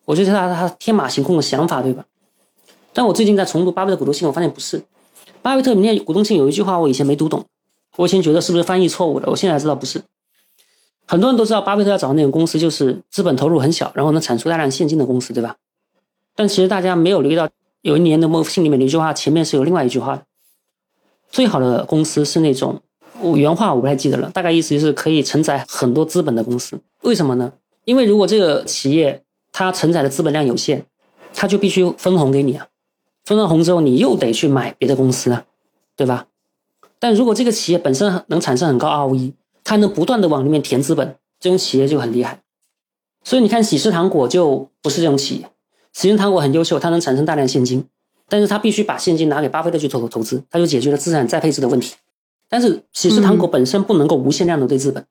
[0.05, 2.05] 我觉得他他天马行空的想法，对吧？
[2.93, 4.81] 但我最近在重读巴菲特股东信，我发现不是。
[5.43, 7.45] 巴菲特里面股东信有一句话，我以前没读懂，
[7.97, 10.01] 我以前觉得是不是翻译错误的，我现在知道不是。
[11.07, 15.57] 很多人都知道巴菲特要找的那种公司就是资本投入很小，然后能产出大量现金的公司，对吧？
[16.37, 17.49] 但其实大家没有留意到。
[17.87, 20.21] 有一年的《莫信》里面的一句话，前面是有另外一句话。
[21.31, 22.81] 最好的公司是那种，
[23.21, 26.81] 我原话我不太记得了，大概意思就是可以承载很多资本的公司。
[27.03, 27.53] 为什么呢？
[27.85, 29.23] 因为如果这个企业
[29.53, 30.85] 它承载的资本量有限，
[31.33, 32.67] 它就必须分红给你啊。
[33.25, 35.45] 分了红之后，你又得去买别的公司啊，
[35.95, 36.27] 对吧？
[36.99, 42.41] 但如果这个企业本身能产生很高 ROE，它能不断的往里面填资本，这种企业就很厉害。
[43.23, 45.49] 所以你看，喜事糖果就不是这种企业。
[45.97, 47.83] 喜人糖果很优秀，它能产生大量现金，
[48.29, 51.95] 但是它必须把现金拿给巴菲特去投投资，它就解决了资产再配置的问题。
[52.51, 55.03] 但是喜事糖果本身不能够无限量的堆资本，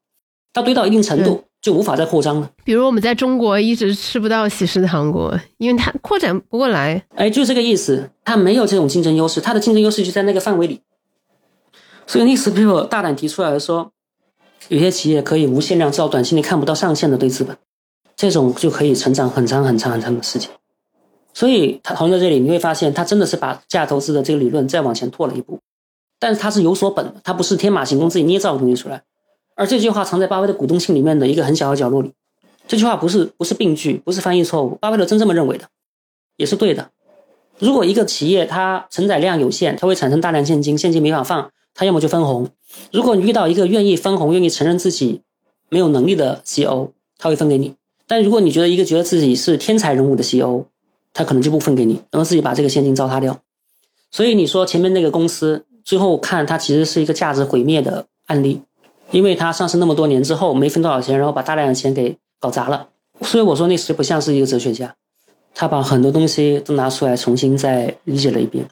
[0.54, 2.52] 它堆到一定程度就无法再扩张了。
[2.64, 7.04] 比如我们在中国一直吃不到喜事糖果，因为它扩展不过来。
[7.16, 10.82] 哎，就这个意思，它没有这种竞争优势，它的竞争优势就在那个范围里。
[12.06, 13.92] 所以历史 people 大胆提出来说，
[14.68, 17.58] 有些企业可以无限量，至少短期内看不到上限的堆资本，
[18.16, 20.48] 这种就可以成长很长很长很长的时间。
[21.36, 25.60] 所以他讨论在这里，你会发现他真的是把价值投资的这个理论再往前拓了一步，
[26.18, 29.04] 但是他是有所本的，他不是天马行空自己捏造的东西出来。
[29.54, 32.14] 而这句话藏在巴菲特股东信里面的一个很小的角落里，
[32.70, 35.68] 这句话不是不是病句，不是翻译错误，巴菲特真这么认为的，
[36.38, 36.90] 也是对的。
[37.60, 42.50] 如果一个企业它承载量有限，它会产生大量现金，现金没法放，它要么就分红。
[42.94, 45.22] 如果你遇到一个愿意分红、愿意承认自己
[45.68, 47.76] 没有能力的 CEO，他会分给你。
[48.08, 50.66] 但如果你觉得一个觉得自己是天才人物的 CEO，
[51.16, 53.40] 他可能就不分给你，然后自己把这个现金糟蹋掉。
[54.12, 58.62] 所以你说前面那个公司最后看它其实是一个价值毁灭的案例，
[59.12, 62.90] 因为它上市那么多年之后没分多少钱，然后把大量的钱给搞砸了。
[63.22, 64.94] 所以我说那谁不像是一个哲学家，
[65.54, 68.68] 他把很多东西都拿出来重新再理解了一遍。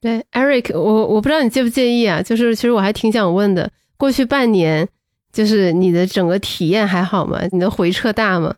[0.00, 2.22] 对，Eric，我我不知道你介不介意啊？
[2.22, 4.88] 就是其实我还挺想问的，过去半年
[5.30, 7.38] 就是你的整个体验还好吗？
[7.52, 8.54] 你的回撤大吗？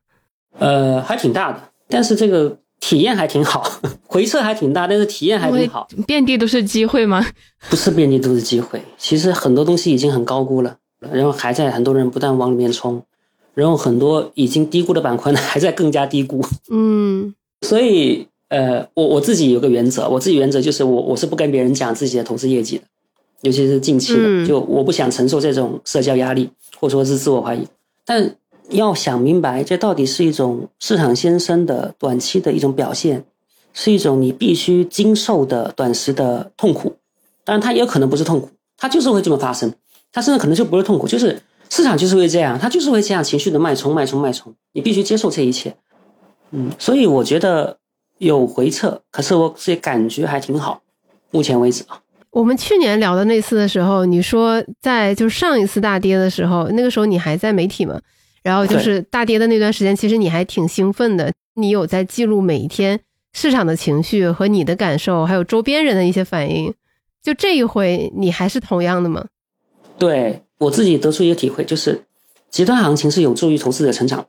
[0.58, 2.56] 呃，还挺大的，但是这个。
[2.86, 3.66] 体验还挺好，
[4.06, 5.88] 回撤还挺大，但是体验还挺好。
[6.06, 7.24] 遍地都是机会吗？
[7.70, 13.02] 不是遍地都是机会，其实很多东西已经很高估了，然后还在很多人不断往里面冲，
[13.54, 16.44] 然后很多已经低估的板块呢还在更加低估。
[16.70, 22.84] 嗯，所以呃，我我自己有个原则，我自己原则就是我我是不跟别人讲自己的投资业绩的，
[23.40, 27.66] 尤其是近期的，就我不想承受这种社交压力或者说是自我怀疑，
[28.04, 28.36] 但。
[28.70, 33.24] 要想明白，这到底是一种市场先生的短期的一种表现，
[33.72, 36.96] 是一种你必须经受的短时的痛苦。
[37.44, 39.72] 当然，它也有可能不是痛苦，它就是会这么发生。
[40.12, 44.54] 它甚至可能就不是痛苦，就是市场就是会这样，它就是会这样情绪的脉冲、脉冲、脉冲。
[44.72, 45.76] 你必须接受这一切。
[46.52, 47.76] 嗯，所以我觉得
[48.18, 50.80] 有回撤，可是我自己感觉还挺好。
[51.30, 52.00] 目前为止啊，
[52.30, 58.00] 我们去年聊的那次的时候，你说在就上一次大跌的时候，那个时候你还在媒体吗？
[58.44, 61.32] 然后就是大跌的那段时间，其实你还挺兴奋的。
[61.54, 63.00] 你有在记录每一天
[63.32, 66.72] 市场的情绪和你的感受，还有周边人的一些反应。
[67.22, 69.24] 就这一回，你还是同样的吗？
[69.96, 72.04] 对我自己得出一个体会，就是
[72.50, 74.26] 极端行情是有助于投资者成长。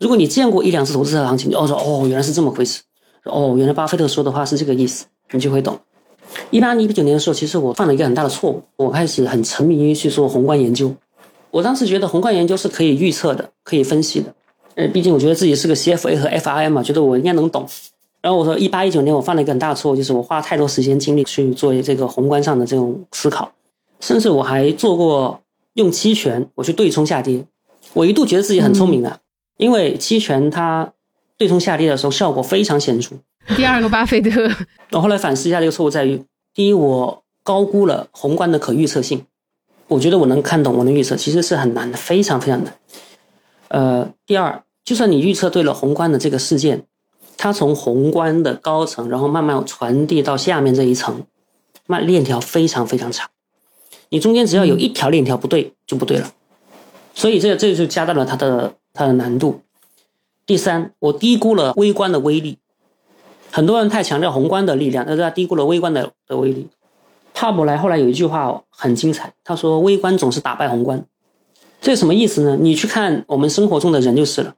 [0.00, 2.80] 如果你见过一两次投资者行情，哦说哦原来是这么回事，
[3.24, 5.78] 哦原来巴菲特说的话是这个意思，你就会懂。
[6.50, 10.94] 一八年、一九年的时候，其实我犯了一个很大的错误，我开始很沉迷于去做宏观研究。
[11.50, 14.34] 我当时觉得宏观研究是可以预测的，可以分析的。
[14.76, 17.66] 呃，毕竟我觉得自己是个 CFA 和 FRM 嘛，觉得我应该能懂。
[18.22, 23.50] 然后我说，一八一九年我犯了一个很大的错误，就是我花了太多时间精力去做这个宏观上的这种思考，
[23.98, 25.40] 甚至我还做过
[25.74, 27.44] 用期权我去对冲下跌，
[27.94, 29.18] 我一度觉得自己很聪明啊，
[29.56, 30.92] 因为期权它
[31.36, 33.16] 对冲下跌的时候效果非常显著。
[33.56, 34.48] 第二个巴菲特，
[34.92, 36.22] 我后来反思一下，这个错误在于：
[36.54, 39.24] 第一，我高估了宏观的可预测性，
[39.90, 42.72] 我觉得我能看懂，我能预测，其实是很难的，非常非常难。
[43.66, 46.84] 呃，第二，就算你预测对了宏观的这个事件，
[47.36, 51.24] 它从宏观的高层，然后慢慢传递到下面这一层，
[51.88, 53.28] 那链条非常非常长。
[54.10, 56.32] 你中间只要有一条链条不对，就不对了。
[57.12, 59.62] 所以这这就加大了它的它的难度。
[60.46, 62.58] 第三，我低估了微观的威力。
[63.50, 66.68] 很多人太强调宏观的力量，但是他低估了微观的的威力。
[67.40, 71.02] 帕伯莱后来有一句话很精彩，他说：“微观总是打败宏观。”
[71.80, 72.58] 这什么意思呢？
[72.60, 74.54] 你去看我们生活中的人就是了。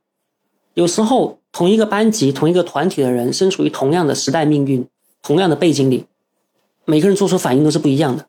[0.75, 4.85] 有时候同一个班级、同一个团体的人，身处于同样的时代命运、
[5.23, 6.07] 同样的背景里，
[6.85, 8.27] 每个人做出反应都是不一样的。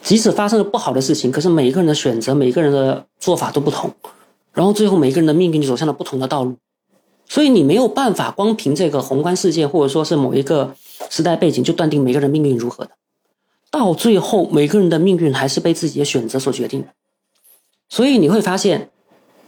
[0.00, 3.92] 即使发生了不好的事情，可是每个人的选择、每个人的做法都不同，
[4.52, 6.54] 然后最后每个人的命运就走向了不同的道路。
[7.28, 10.72] 所以你没有办法光凭这个宏观事件，或者说是某一个
[11.10, 12.92] 时代背景，就断定每个人命运如何的。
[13.78, 16.88] 到最后，每个人的命运还是被自己的选择所决定的。
[17.90, 18.88] 所以你会发现，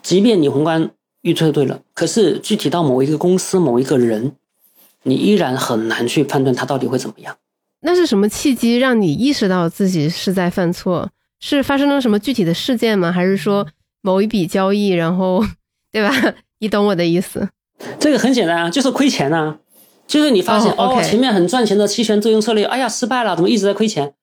[0.03, 0.91] 即便你宏观
[1.23, 4.33] 预测对了，可是具体到某一个公司、某一个人，
[5.05, 7.37] 你依然很难去判断他到底会怎么样。
[7.81, 11.11] 那是什么契机让你意识到自己是在犯错？
[11.41, 13.11] 是发生了什么具体的事件吗？
[13.11, 13.67] 还是说
[14.03, 15.43] 某一笔交易，然后
[15.91, 16.13] 对吧？
[16.59, 17.49] 你懂我的意思？
[17.99, 19.59] 这个很简单啊，就是亏钱呐。
[20.07, 24.15] 就是你发现哦，前面很赚钱的期权自用策略，哎呀失败了，怎么一直在亏钱？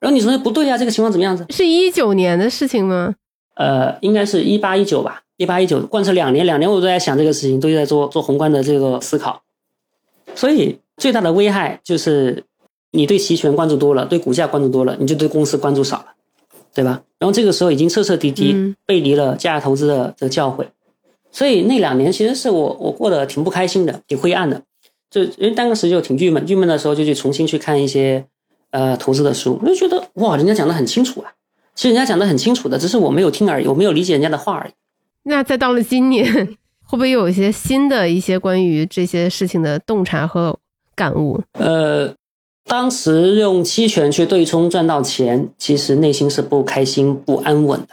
[0.00, 1.46] 然后你说不对呀，这个情况怎么样子？
[1.50, 3.14] 是一九年的事情吗？
[3.54, 9.42] 呃，应该是一八一九吧，一八一九贯彻两年，两年我都在想这个事情，都在做做宏观的这个思考。
[10.34, 12.44] 所以最大的危害就是
[12.92, 16.06] 你对期权关注多了，对股价关注多了，你就对公司关注少了，
[16.72, 17.02] 对吧？
[17.18, 20.64] 然后这个时候已经彻彻底底背离了价值投资的这个教诲。
[21.30, 24.62] 所以那两年其实是我我过得挺不开心的，挺灰暗的，
[25.10, 28.24] 就因为当时就挺郁闷，郁闷的时候就去重新去看一些
[28.70, 31.32] 呃投资的书，我就觉得哇，人家讲的很清楚啊。
[31.74, 34.72] 其实人家讲的很清楚的，只是我没有听而已，我没有理解人家的话而已。
[35.22, 36.26] 那再到了今年，
[36.84, 40.58] 会不会有一些新的一些关于这些事情的洞察和
[40.94, 41.40] 感悟？
[41.52, 42.14] 呃，
[42.64, 47.88] 当时用期权去对冲赚到钱，其实内心是不开心、不安稳的。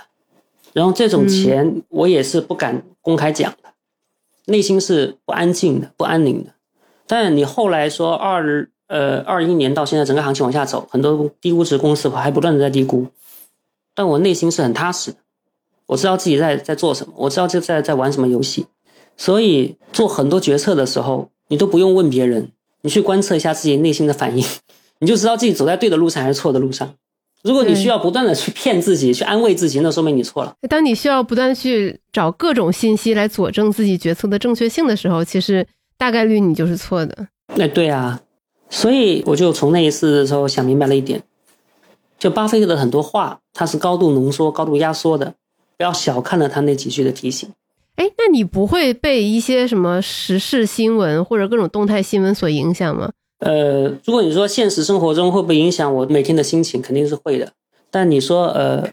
[0.73, 3.69] 然后这种钱我也是不敢公开讲的，
[4.45, 6.51] 内心是不安静的、不安宁的。
[7.07, 13.07] 但你后来说二呃二一年到现在，整个行情往下走，很多低估值公司还不断的在低估。
[13.93, 15.17] 但我内心是很踏实的，
[15.87, 18.65] 我知道自己在在做什么，我知道这在在玩什么游戏，
[19.17, 24.45] 所以做很多决策的时候，你都不用问别人，你去观测一下自己内心的反应，
[24.99, 26.93] 你就知道自己走在对的路上还是错的路上。
[27.43, 30.53] 如果你需要不断的去骗自己、去安慰自己，那说明你错了。
[30.67, 35.65] 当你需要不断去找各种信息来佐证自己决策的正确性的时候，其实
[35.97, 37.27] 大概率你就是错的。
[37.55, 38.19] 那对啊，
[38.69, 41.23] 所以我就从那一次的时候想明白了一点。
[42.19, 45.35] 就巴菲特的很多话，他是高度浓缩、高度压缩的，
[45.77, 47.49] 不要小看了他那几句的提醒。
[47.95, 53.11] 哎，那你不会被一些什么时事新闻或者各种动态新闻所影响吗？
[53.39, 57.53] 呃，如果你说现实生活中会不会影响我每天的心情，肯定是会的。
[57.91, 58.89] 但你说，呃，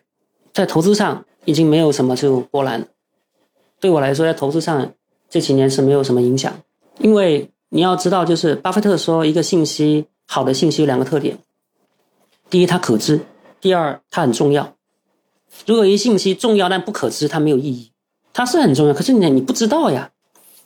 [0.52, 2.86] 在投资上已经没有什么这种波澜。
[3.80, 4.92] 对我来说，在投资上
[5.30, 6.52] 这几年是没有什么影响，
[6.98, 11.36] 因为你要知道，就是巴菲特说，一个信息好的信息有两个特点。
[12.48, 13.18] 第一，它可知；
[13.60, 14.76] 第二，它很重要。
[15.66, 17.90] 如果一信息重要但不可知，它没有意义。
[18.32, 20.12] 它是很重要，可是你你不知道呀。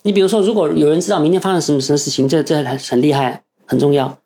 [0.03, 4.19] 你比如说，如果有人知道明天发生什么什么事情，这这还很厉害，很重要。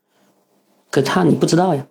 [0.92, 1.88] 可他你不知道呀。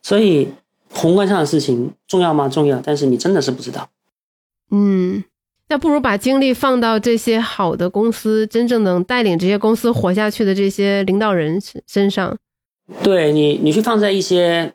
[0.00, 0.52] 所以
[0.92, 2.48] 宏观上的事情重要吗？
[2.48, 3.88] 重要，但是你真的是不知道。
[4.70, 5.24] 嗯，
[5.70, 12.36] 那不如把精力放到这些好的公司，真正能带领这些公司活下去的这些领导人身上。
[13.02, 14.74] 对你，你去放在一些。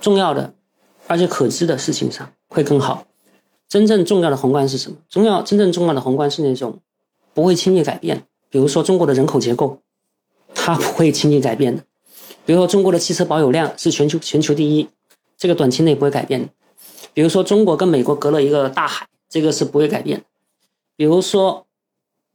[0.00, 0.52] 重要的，
[1.06, 3.06] 而且可知的事情上会更好。
[3.66, 4.98] 真正重要的宏观是什么？
[5.08, 6.78] 重要真正重要的宏观是那种
[7.32, 8.24] 不会轻易改变。
[8.50, 9.78] 比如说中国的人口结构，
[10.54, 11.82] 它不会轻易改变的。
[12.44, 14.86] 比如说中国的汽车保有量是全球全球第一，
[15.38, 16.48] 这个短期内不会改变的。
[17.14, 20.22] 比如说中国跟美国隔了一个大海，这个是不会改变。
[20.96, 21.66] 比如说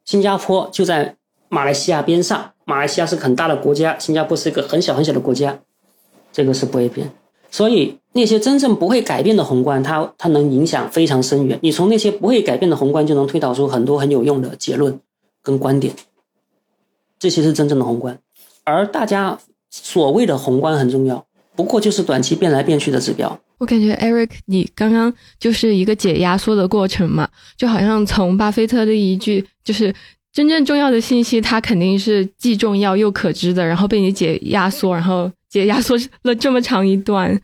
[0.06, 1.16] 新加坡就在
[1.48, 5.60] 马来西亚边上，马来西亚是很大的国家，新加坡是一个很小很小的国家，
[6.32, 7.12] 这个是不会变。
[7.52, 11.58] 所以那些真正不会改变的宏观，它它能影响非常深远。
[11.64, 15.00] 你从那些不会改变的宏观，就能推导出很多很有用的结论
[15.42, 15.96] 跟观点。
[17.18, 18.20] 这些是真正的宏观，
[18.64, 19.40] 而大家
[19.72, 21.26] 所谓的宏观很重要，
[21.60, 23.38] 不过就是短期变来变去的指标。
[23.58, 29.94] 我感觉 Eric，你刚刚就是一个解压缩的过程嘛，就好像从巴菲特的一句就是
[30.32, 37.38] 真正重要的信息，它肯定是既重要又可知的，然后被你解压缩，然后解压缩了这么长一段，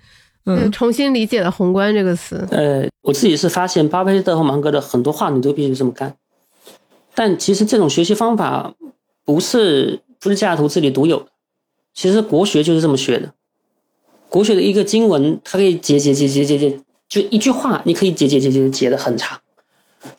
[0.46, 2.48] 嗯，重新理解了宏观这个词。
[2.52, 6.16] 呃，我自己是发现巴菲特和芒格的很多话你都必须这么干，
[7.14, 8.74] 但其实这种学习方法
[9.26, 11.28] 不是不是价值投资里独有的，
[11.94, 13.34] 其实国学就是这么学的。
[14.30, 19.40] 国学的一个经文，它可以解解解解解解，就一句话，你可以解解解解解的很长，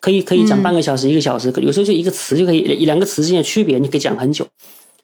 [0.00, 4.46] 可以可以讲半个小时、一个小时，有时候就一个词就可以，一两个词之间的区别，你可以讲很久。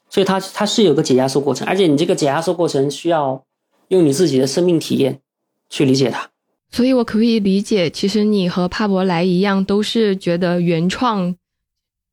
[0.09, 3.43] 所以它它是有个解压缩过程，而且你这个解压缩过程需要
[3.87, 5.19] 用你自己的生命体验
[5.69, 6.29] 去理解它。
[6.71, 11.35] 所以我可以理解，其实你和帕伯莱一样，都是觉得原创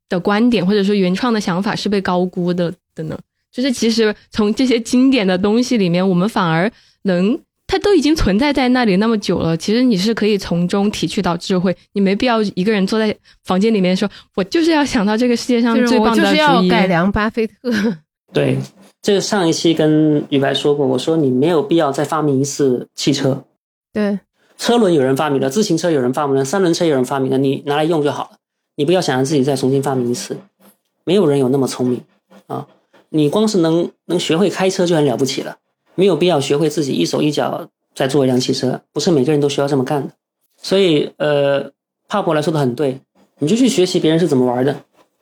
[0.09, 3.17] 的观点或者说原创的想法是被高估的的呢？
[3.51, 6.71] 就是其实从这些经典的东西里面，我们反而。
[7.03, 7.35] 能，
[7.65, 17.55] 它都已经存在在那里那么久了，其实你是可以从中提取到智慧，你没必要一个人坐在房间里面说，我就是要想到这个世界上最棒的主意，就是要改良巴菲特。
[18.31, 18.59] 对，
[19.01, 23.45] 这个上一期跟宇白说过，我说你没有必要再发明一次汽车。
[23.91, 24.19] 对，
[24.59, 28.37] 车轮有人发明了，自行车有人发明了，三轮车有人发明了，你拿来用就好了，
[28.75, 30.37] 你不要想着自己再重新发明一次，
[31.03, 31.99] 没有人有那么聪明
[32.45, 32.67] 啊，
[33.11, 35.55] 你光是能能学会开车就很了不起了。
[35.95, 40.13] 没有必要学会自己一手一脚在做一辆汽车，不是每个人都需要这么干的。
[40.61, 41.71] 所以，呃，
[42.07, 42.99] 帕博来说的很对，
[43.39, 44.75] 你就去学习别人是怎么玩的，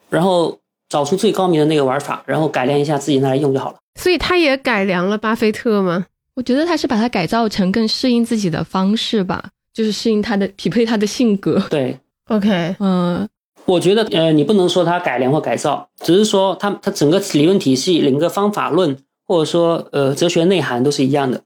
[0.08, 3.78] 然后找出最高明的那个玩法，然后改良一下自己拿来用就好了。
[4.00, 6.06] 所以，他也改良了巴菲特吗？
[6.34, 11.60] 我觉得他是把它改造成更适应自己的方式吧，就是适应他的、匹配他的性格。
[11.68, 13.28] 对，OK，嗯，
[13.70, 18.96] 我觉得，呃，你不能说它改良或改造，只是说它它整个理论体系、整个方法论。
[19.30, 21.42] 或者说，呃，哲学内涵都是一样的，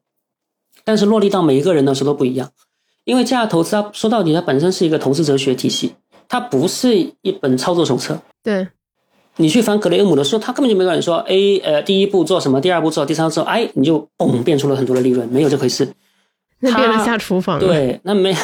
[0.87, 2.49] 但是落地到每一个人的时候都不一样。
[3.05, 5.93] 因为价值投资，它说到底，它本身是一个投资哲学体系，
[6.27, 8.18] 它不是一本操作手册。
[8.43, 8.68] 对，
[9.37, 15.87] 你去翻格雷厄姆的书，他根本就没有人说，A，呃，第一步做什么，第二步做，第三步做，哎，你就嘣变出了很多的利润，没有这回事。
[16.61, 17.61] 那变了下厨房。
[17.61, 18.35] 对，那没。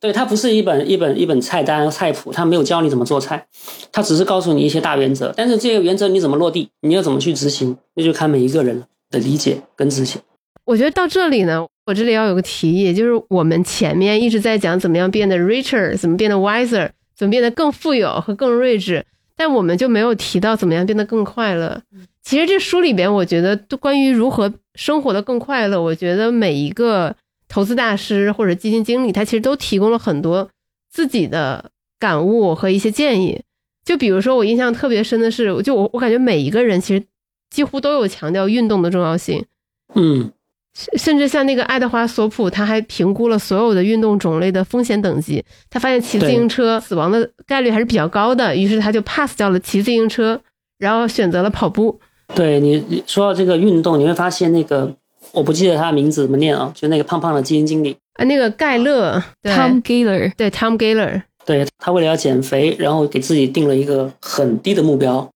[0.00, 3.46] 对，它不是一本一本一本菜单菜谱，它没有教你怎么做菜，
[3.92, 5.30] 它只是告诉你一些大原则。
[5.36, 10.18] 但是这些原则你怎么落地，你要怎么去执行，那就看每一个人的理解跟执行。
[10.64, 19.04] 我觉得到这里呢，我这里要有个提议，就是我们前面一直在讲怎么样变得 richer，怎么变得 wiser，怎么变得更富有和更睿智，
[19.36, 21.82] 但我们就没有提到怎么样变得更快乐。
[22.22, 27.14] 其实这书里边，我觉得关于如何生活的更快乐，我觉得每一个。
[27.50, 30.48] 投资大师或者基金经理，他其实都提供了很多
[30.88, 33.42] 自己的感悟和一些建议。
[33.84, 37.04] 就比如说，我印象特别深的是，就我我感觉每一个人其实
[37.50, 39.44] 几乎都有强调运动的重要性。
[39.94, 40.30] 嗯，
[40.96, 50.40] 甚至像那个爱德华索普，他还评估了所有的运动种类的风险等级，他发现骑自行车死亡的概率还是比较高的，于是他就 pass 掉了骑自行车，
[50.78, 51.98] 然后选择了跑步。
[52.36, 54.94] 对你说到这个运动，你会发现那个。
[55.32, 56.72] 我不记得他的名字怎么念啊？
[56.74, 65.28] 就那个胖胖的基金经理啊，那个盖勒，Tom Gaylor，对，Tom Gaylor，对他为了要减肥，然后给自己定了一个很低的目标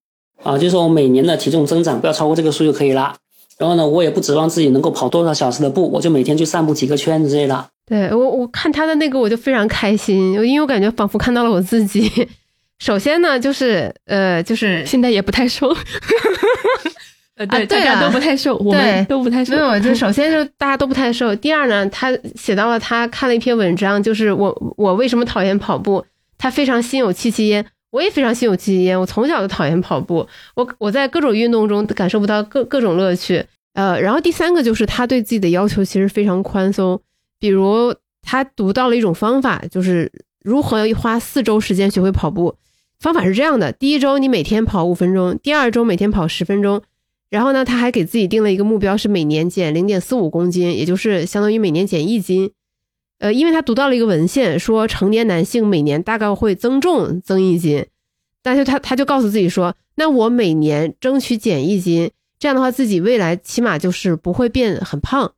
[0.43, 3.15] 啊，就是说我每年的体重增长不要超过这个数就可以了。
[3.57, 7.65] 然后呢，我也不指望自己能够跑多少小时的步，我就每天去散步几个圈子之类的。
[7.87, 12.11] 对我，我看他的那个我就非常开心，因为我感觉仿佛看到了我自己。
[12.79, 15.73] 首先呢，就是呃，就是现在也不太瘦。
[17.35, 19.53] 呃，对， 大家都不太瘦，我们都不太瘦。
[19.53, 21.35] 没有，就首先就大家都不太瘦。
[21.35, 26.05] 第二呢，他写到了他看了一篇文章，就是我我为什么讨厌跑步？
[26.37, 28.99] 他非常心有戚戚焉，我也非常心有戚戚焉。
[28.99, 33.43] 我从小就讨厌跑步，我我在各种运动中感受不到各各种乐趣。
[33.73, 37.01] 呃，然后第三个就是他对自己的要求其实非常宽松，
[37.39, 40.09] 比如他读到了一种方法，就是
[40.41, 42.55] 如何花四周时间学会跑步。
[42.99, 46.81] 方法是这样的：第一周你每天跑五分钟，第二周每天跑十分钟。
[47.35, 52.49] 然后呢，他还给自己定了一个目标，是每年减零点四五公斤，也就是相当于每年减一斤。
[53.19, 57.87] 呃，因为他读到了一个文献，说成年男性每年大概会增重增一斤，
[58.41, 62.09] 但是他他就告诉自己说，那我每年争取减一斤，
[62.39, 65.33] 这样的话自己未来起码就是不会变很胖。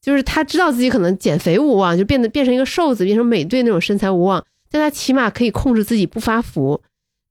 [0.00, 6.80] 就是他知道自己可能减肥无望，就变得变成一个瘦子，变成美队那种身材无望，但他起码可以控制自己不发福。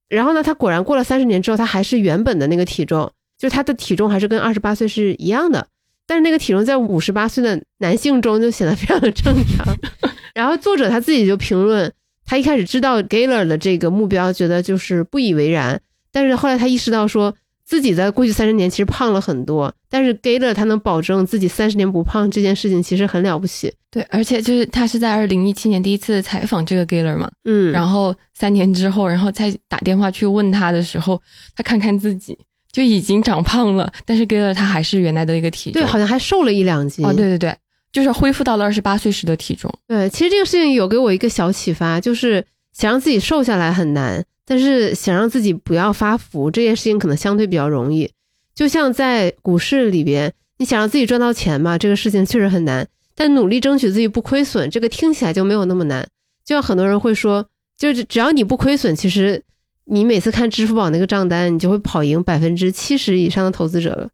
[0.08, 3.12] 然后呢，他果然过了三十年之后，他还是原本的那个体重。
[3.44, 5.68] 就他的体重还是跟二十八岁是一样的，
[6.08, 9.68] 但是那个体重在五十八岁的男性中就显得非常的正常。
[10.34, 11.92] 然后作者他自己就评论，
[12.26, 17.36] 他一开始知道 Gaylor 的这个目标，觉得就是不以为然，但是后来他意识到说
[17.66, 23.74] 自自己在过去三十年其实胖了很多，但是 Gaylor 他能保证自己三十年不胖这件事情其实很了不起。
[23.90, 31.20] 对，而且就是他是在二零一七年第一次采访这个 Gaylor 嘛，嗯，然后三年之后，然后再打电话去问他的时候，
[31.56, 32.38] 他看看自己
[32.74, 37.06] 就已经长胖了，但是 Gaylor 他还是原来的一个体重，对，好像还瘦了一两斤。
[37.06, 37.56] 哦，对对对，
[37.94, 39.72] 就是恢复到了二十八岁时的体重。
[39.88, 42.44] 对，其实这个事情有给我一个小启发，就是
[42.74, 48.10] 想让自己瘦下来很难，但是想让自己不要发福这件事情可能相对比较容易。
[48.56, 52.88] 就像在股市里边，你想让自己赚到钱嘛，这个事情确实很难。
[53.16, 56.04] 但努力争取自己不亏损，这个听起来就没有那么难。
[56.44, 57.46] 就像很多人会说，
[57.78, 59.40] 就是只要你不亏损，其实
[59.86, 64.10] 你每次看支付宝那个账单，你就会跑赢百分之七十以上的投资者了。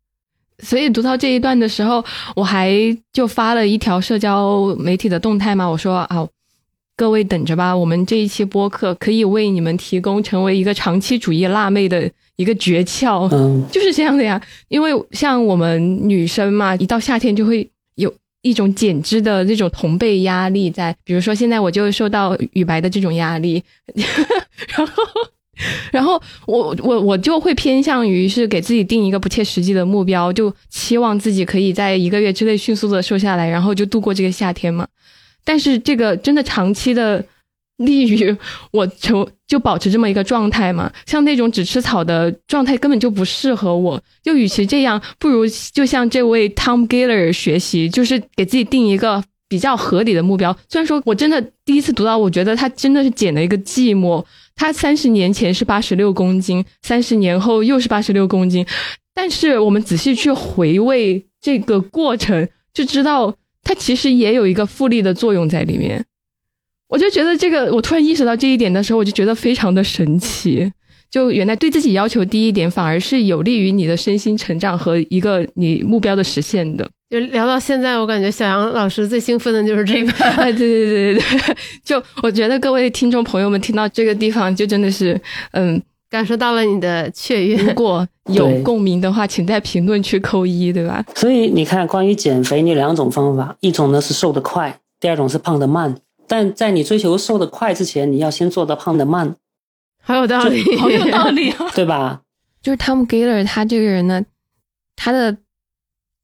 [0.63, 2.03] 所以读到这一段的时候，
[2.35, 2.75] 我还
[3.13, 6.27] 就发了一条社交媒体的动态嘛，我说啊，
[6.95, 12.09] 各位等着吧，我们这一期播客可以为你们提供成为一个长期主义辣妹的。
[12.39, 14.41] 一个诀窍，嗯，就是这样的呀。
[14.69, 18.09] 因为像我们女生嘛，一到夏天就会有
[18.43, 20.95] 一种减脂的那种同辈压力在。
[21.03, 23.61] 比如说现在我就受到雨白的这种压力，
[24.69, 25.03] 然后，
[25.91, 34.87] 然后我我我就会偏向于是给自己定一个不切实际的目标，就期望自己可以在一个月之内迅速的瘦下来，然后就度过这个夏天嘛。
[35.43, 37.25] 但是这个真的长期的。
[37.79, 38.35] 利于
[38.71, 40.91] 我成就保持这么一个状态嘛？
[41.05, 43.97] 像那种只吃草的状态根本就不适合我。
[44.21, 50.53] 就与其这样，不如就像这位 Tom Geller 学习，就是给自己定一个比较合理的目标。
[50.67, 54.21] 虽然说我真的第一次读到，我觉得他真的是减了一个寂寞。
[54.59, 58.65] 他三十年前是八十六公斤，三十年后又是八十六公斤，
[59.13, 63.33] 但是我们仔细去回味这个过程，就知道
[63.63, 66.05] 他其实也有一个复利的作用在里面。
[66.89, 70.69] 我就觉得这个，我突然意识到这一点的时候，我就觉得非常的神奇。
[71.11, 76.87] 就原来对自己要求低一点，反而是有利于你的身心成长和一个你目标的实现的。
[77.09, 80.11] 就聊到现在，我感觉小杨老师最兴奋的就是这个。
[80.11, 85.19] 对对对对对， 就我觉得各位听众朋友们听到这个地方，就真的是
[85.53, 87.57] 嗯，感受到了你的雀跃。
[87.57, 91.03] 如果有共鸣的话，请在评论区扣一，对吧？
[91.15, 95.95] 所以你看，关于减肥，你有两种方法，一种呢是瘦得快，第二种是胖得慢。
[96.27, 99.35] 但在你追求瘦得快之前，你要先做到胖得慢，
[100.09, 102.21] 好有道理，好有道理， 对吧？
[102.63, 104.25] 就是 Tom Galler 他这个人呢，
[104.95, 105.37] 他的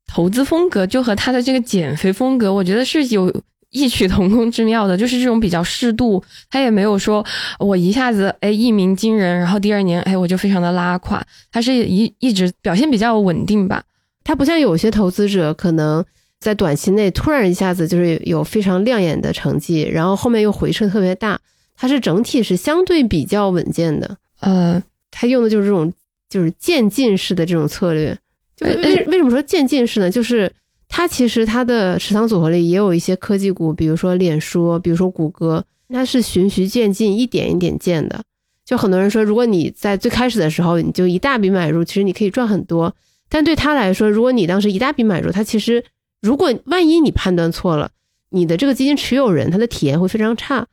[0.07, 3.31] 投资风格就和他的这个减肥风格，我觉得是有
[3.69, 7.23] 异曲同工之妙的，就是这种比较适度，他也没有说
[7.59, 13.83] 我一下子哎一鸣惊人，然后第二年哎我就非常的拉垮，他是一一直表现比较稳定吧，
[14.23, 16.03] 他不像有些投资者可能。
[16.37, 21.39] 在短期内突然一下子就是有非常亮眼的成绩，然后后面又回撤特别大，
[21.75, 24.17] 它是整体是相对比较稳健的。
[24.39, 25.91] 呃，它用的就是这种
[26.29, 28.17] 就是渐进式的这种策略。
[28.55, 30.09] 就为为什么说渐进式呢？
[30.09, 30.51] 就是
[30.87, 38.23] 它其实它的持仓组合里也有一些科技股，比如说脸书，比如说谷歌，它是循序渐进，一点一点建的。
[38.63, 42.95] 就很多人说，如果你在最开始的时候你就一大笔买入，其实你可以赚很多。
[43.29, 45.83] 但对他来说，如果你当时一大笔买入，他其实。
[46.21, 47.91] 如果万一你判断错了，
[48.31, 50.65] 你的这个基金持有人他的体验会非常差，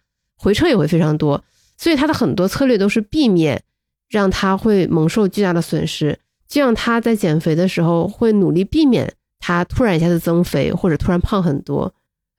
[0.43, 1.45] 回撤也会非常多，
[1.79, 3.63] 所以他的很多策略都是避免
[4.09, 6.19] 让他会蒙受巨大的损失，
[6.49, 11.95] 就像他在减肥的时候会努力避免他突然一下子增肥或者突然胖很多。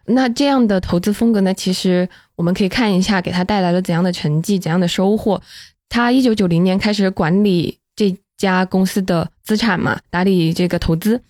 [0.05, 1.53] 那这样的投资风格呢？
[1.53, 5.41] 其实我们可以看一下给他带来了怎样的成绩、怎样的收获。
[5.87, 11.21] 他一九九零年开始管理这家公司的资产嘛，打理这个投资。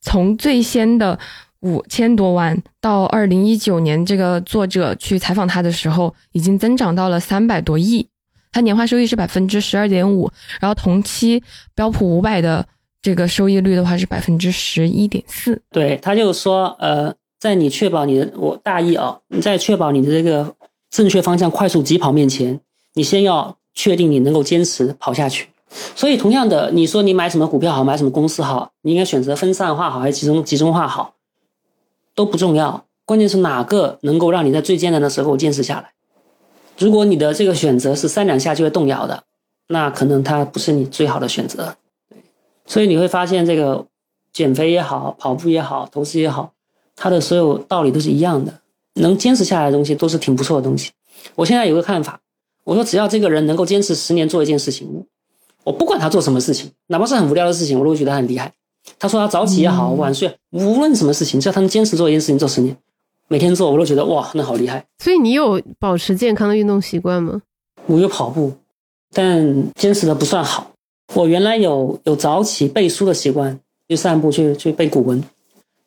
[0.00, 1.16] 从最先的
[1.60, 8.06] 五千多万到二零一九年，这个作者去采访他的时候，已经增长到了三百多亿。
[8.52, 10.30] 他年化收益是百分之十二点五，
[10.60, 11.42] 然后同期
[11.74, 12.66] 标普五百的
[13.00, 15.62] 这个收益率的话是百分之十一点四。
[15.70, 20.54] 对他就说，呃，在你确保你的我大意啊，你在确保你的这个
[20.90, 22.58] 正确方向快速疾跑面前，
[22.94, 25.46] 你先要确定你能够坚持跑下去。
[25.94, 31.14] 所以，同样的，你说你买什么股票好，买什么公司好，你应该选择分散化好还是集中集中化好，
[32.20, 32.84] 都不重要。
[33.06, 35.90] 关键是哪个能够让你在最艰难的时候坚持下来。
[36.76, 39.24] 如果你的这个选择是三两下就会动摇的，
[39.68, 41.76] 那可能它不是你最好的选择。
[42.66, 43.86] 所以你会发现，这个
[44.34, 46.52] 减肥也好，跑步也好，投资也好，
[46.94, 48.60] 它的所有道理都是一样的。
[48.96, 50.90] 能坚持下来的东西都是挺不错的东西。
[51.36, 52.20] 我现在有个看法，
[52.64, 55.06] 我说只要这个人能够坚持十年做一件事情。
[55.64, 58.52] 我不管他做什么事情，哪怕是很无聊的事情，我都觉得他很厉害。
[58.98, 62.76] 他说他早起也好，晚睡，无论什么事情，只要他能坚持做一件事情做十年，
[63.28, 64.84] 每天做，我都觉得哇，那好厉害。
[64.98, 67.40] 所以你有保持健康的运动习惯吗？
[67.86, 68.52] 我有跑步，
[69.12, 70.72] 但坚持的不算好。
[71.14, 75.22] 我原来有有早起背书的习惯，去散步去去背古文，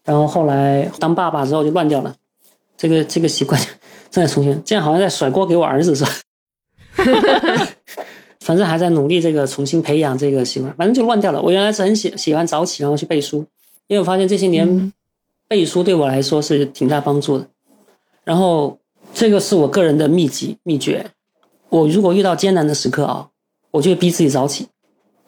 [0.03, 2.15] 然后后来当爸爸之后就乱掉了，
[2.75, 3.61] 这个这个习惯
[4.11, 6.11] 正在重现，这样好像在甩锅给我儿子是吧？
[8.43, 11.41] 反正还在努力这个重新培养这个习惯，反正就乱掉了。
[11.41, 13.37] 我原来是很喜喜欢早起然后去背书，
[13.87, 14.91] 因为我发现这些年
[15.47, 17.47] 背书对我来说是挺大帮助的。
[18.25, 18.77] 然后
[19.13, 21.09] 这个是我个人的秘籍秘诀，
[21.69, 23.29] 我如果遇到艰难的时刻啊，
[23.71, 24.67] 我就逼自己早起。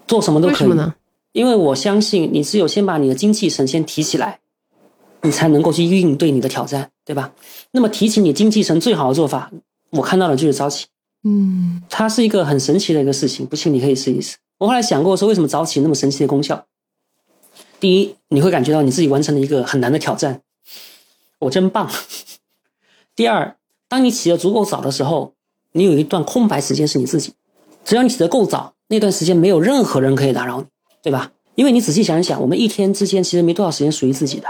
[0.07, 0.93] 做什么都可以，呢？
[1.32, 4.39] 因为我相信你只有先把你的精气神先提起来，
[5.22, 7.34] 你才能够去应对你的挑战，对吧？
[7.72, 9.51] 那么提起你精气神最好的做法，
[9.91, 10.86] 我看到的就是早起。
[11.28, 14.38] 嗯，它是一个很神奇的一个事情，不信你可以试一试。
[14.60, 16.66] 我后来想过说，为什么早起那么神奇的功效？
[17.80, 20.42] 第一，你会感觉到你自己完成了一个很难的挑战，
[21.40, 21.92] 我真棒。
[23.16, 23.58] 第二，
[23.90, 25.34] 当你起得足够早的时候，
[25.72, 27.34] 你有一段空白时间是你自己，
[27.84, 28.74] 只要你起得够早。
[28.88, 30.68] 那段时间没有任何人可以打扰你，
[31.02, 31.32] 对吧？
[31.56, 34.48] 因为你仔细想一想，我们一天之间其实没多少时间属于自己的，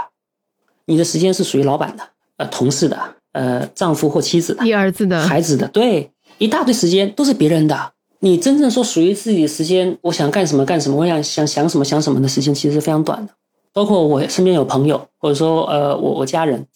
[0.84, 2.06] 你的时间是属于老板的、
[2.36, 7.92] 呃同事的、呃丈夫或妻子的、一儿子的、孩子的，对，一大堆时间都是别人的。
[8.20, 13.32] 你真正说属于自己的时间，我想干什么干什么，我想想想什么想什么的时间，其实是非常短的。
[13.72, 16.66] 包括我身边有朋友，或者说呃我我家人，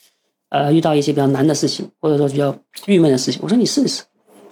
[0.51, 2.57] 呃遇到一些比较难的事情，或者说比较
[2.87, 4.03] 郁闷的事情，我说你试一试，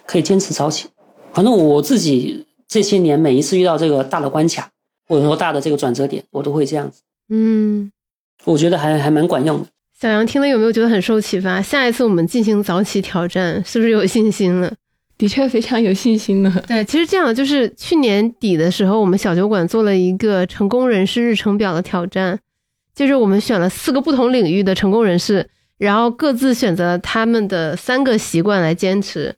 [0.07, 0.89] 可以坚持早起。
[1.33, 2.45] 反正我自己。
[2.71, 4.69] 这些年，每一次遇到这个大的关卡，
[5.09, 7.01] 或者说大的这个转折点，我都会这样子。
[7.31, 7.91] 嗯，
[8.45, 9.67] 我觉得还还蛮管用的。
[9.99, 11.63] 小杨听了有没有觉得很受启发？
[11.63, 14.71] 下一次我们进行早起挑战，是不是有信心了？
[15.19, 16.64] 的确非常有信心了。
[16.66, 22.39] 对，其实这样就是去年底的时候，我们小酒馆做了一个成功人士日程表的挑战，
[22.95, 25.47] 就是我们选了四个不同领域的成功人士，
[25.77, 29.35] 然后各自选择他们的三个习惯来坚持。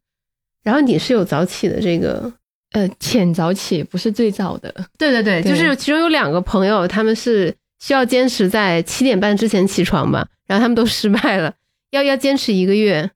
[0.63, 2.33] 然后你是有早起的这个。
[2.73, 11.53] 呃，浅早起不是最早的，对对对，就是其中有两个朋友，他们是需要坚持在七点半之前起床吧，然后他们都失败了，
[11.91, 13.11] 要要坚持一个月。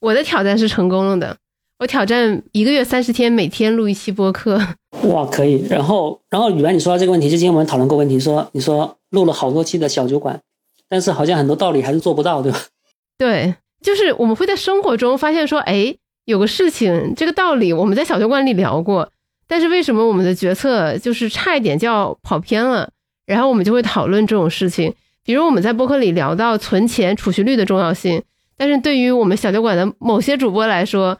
[0.00, 1.36] 我的挑战是成功了的，
[1.78, 4.60] 我挑战一个月三十天，每天录一期播客。
[5.02, 5.66] 哇，可以。
[5.68, 10.40] 然后，然后雨白，你说到这个问题，之前我们讨论过问题，说你说录了好多期的小酒馆，
[10.88, 12.58] 但是好像很多道理还是做不到，对吧？
[13.18, 15.96] 对，就是我们会在生活中发现说，哎。
[16.26, 19.10] 有个事情，这个道理我们在小酒馆里聊过，
[19.46, 22.88] 但是为什么我们的决策就是差一点就要跑偏了？
[23.26, 24.94] 然后我们就会讨论这种事情。
[25.22, 28.22] 比如我们在播客里聊到存钱储蓄率的重要性，
[28.56, 31.18] 但是对于我们小酒馆的某些主播来说，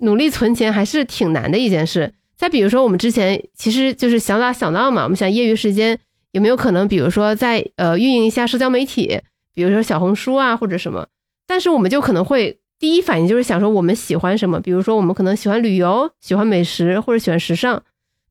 [0.00, 2.12] 努力存钱还是挺难的一件事。
[2.36, 5.98] 再比如说，我们之前其实就是想打想到嘛，我们想业余时间
[6.32, 9.20] 有没有可能，比如说在呃运营一下社交媒体，
[9.54, 11.06] 比如说小红书啊或者什么，
[11.46, 12.58] 但是我们就可能会。
[12.80, 17.82] 第一反应就是想说我们喜欢什么，比如说我们可能喜欢旅游、喜欢美食或者喜欢时尚，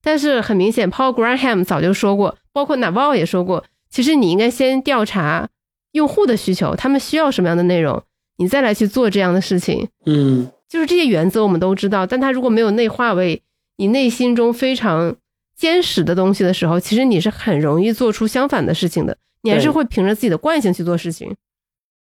[0.01, 5.49] 但是很明显，Paul Graham 早就说过，包括 Naval 也说过，其实你应该先调查
[5.91, 8.01] 用户的需求，他们需要什么样的内容，
[8.37, 9.89] 你再来去做这样的事情。
[10.05, 13.41] 嗯，就是这些原则我们都知道，但它如果没有内化为
[13.77, 15.15] 你内心中非常
[15.55, 21.35] 坚实的东西的时候，其实你是很容易做出相反的事情的，你还是会凭着自己的惯性去做事情。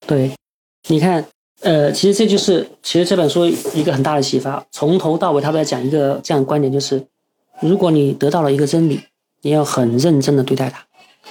[0.06, 0.32] 对，
[0.88, 1.26] 你看。
[1.60, 4.66] 呃，其实这就是其实这本书一个很大的启发。
[4.72, 7.06] 从头到尾，他都在讲一个这样的观点，就是
[7.60, 9.00] 如果你得到了一个真理，
[9.42, 10.84] 你要很认真的对待它。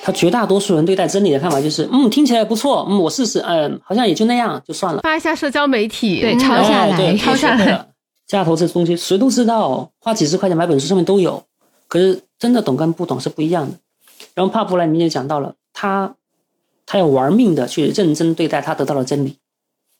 [0.03, 5.01] 他绝大多数人对待真理的看法就是，嗯，听起来不错，嗯，我试试，嗯，好像也就那样，就算了。
[5.01, 7.87] 发一下社交媒体，对，抄下来，抄下来。
[8.25, 11.43] 价投这东西谁都知道，花几十块钱买本书上面都有，
[11.87, 13.77] 可是真的懂跟不懂是不一样的。
[14.33, 16.15] 然后帕布莱明也讲到了，他
[16.85, 19.37] 他要玩命的去认真对待他得到的真理。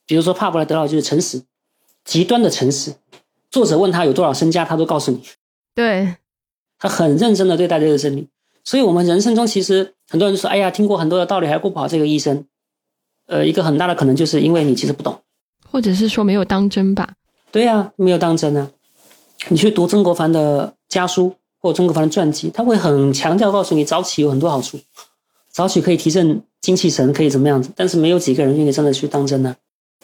[0.06, 1.42] 比如说，帕布莱得到就是诚实，
[2.04, 2.94] 极端的诚实。
[3.50, 5.22] 作者问他有多少身家，他都告诉你。
[5.74, 6.16] 对，
[6.78, 8.28] 他很认真的对待这个真理。
[8.64, 12.44] 所以，我们人生中其实很多人说：“哎呀，听过很多的道理，还过不好这个医生。”
[13.28, 15.18] 呃，一个很大的可能就是因为你其实不懂，
[15.70, 17.14] 或者是说没有当真吧？
[17.50, 18.68] 对呀，没有当真啊。
[19.48, 24.78] 你去读曾国藩的家书或曾国藩的传记，他会很强调告诉你早起有很多好处，
[25.50, 27.70] 早起可以提振精气神，可以怎么样子。
[27.74, 29.56] 但是没有几个人愿意真的去当真呢。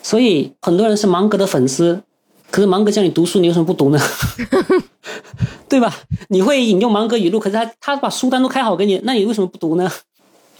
[0.02, 2.00] 所以很多人是芒格的粉丝，
[2.50, 3.98] 可是芒格叫你读书，你为什么不读呢？
[5.68, 5.94] 对吧？
[6.28, 9.90] 你会引用芒格语录，可是他他把书单都开好给你，那你为什么不读呢？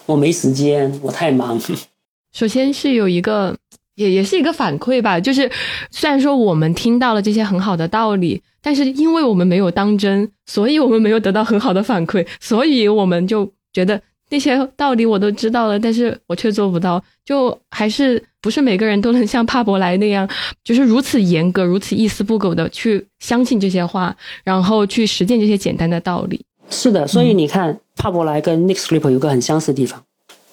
[0.07, 1.59] 我没时间，我太忙。
[2.33, 3.57] 首先是有一个，
[3.95, 5.51] 也也是一个反馈吧，就是
[5.91, 14.01] 虽然说我们听到了这些很好的道理，但是因为我们没有当真，所以我们没有得到很好的反馈，所以我们就觉得。
[14.31, 20.29] 那些道理我都知道了，但是我却做不到，就还是不是每个人都能像帕伯莱那样，
[20.63, 24.15] 就是如此严格、如此一丝不苟的去相信这些话，
[24.45, 26.45] 然后去实践这些简单的道理。
[26.71, 30.03] 是的，所以你看，帕伯莱跟 Nick Sleep 有个很相似的地方，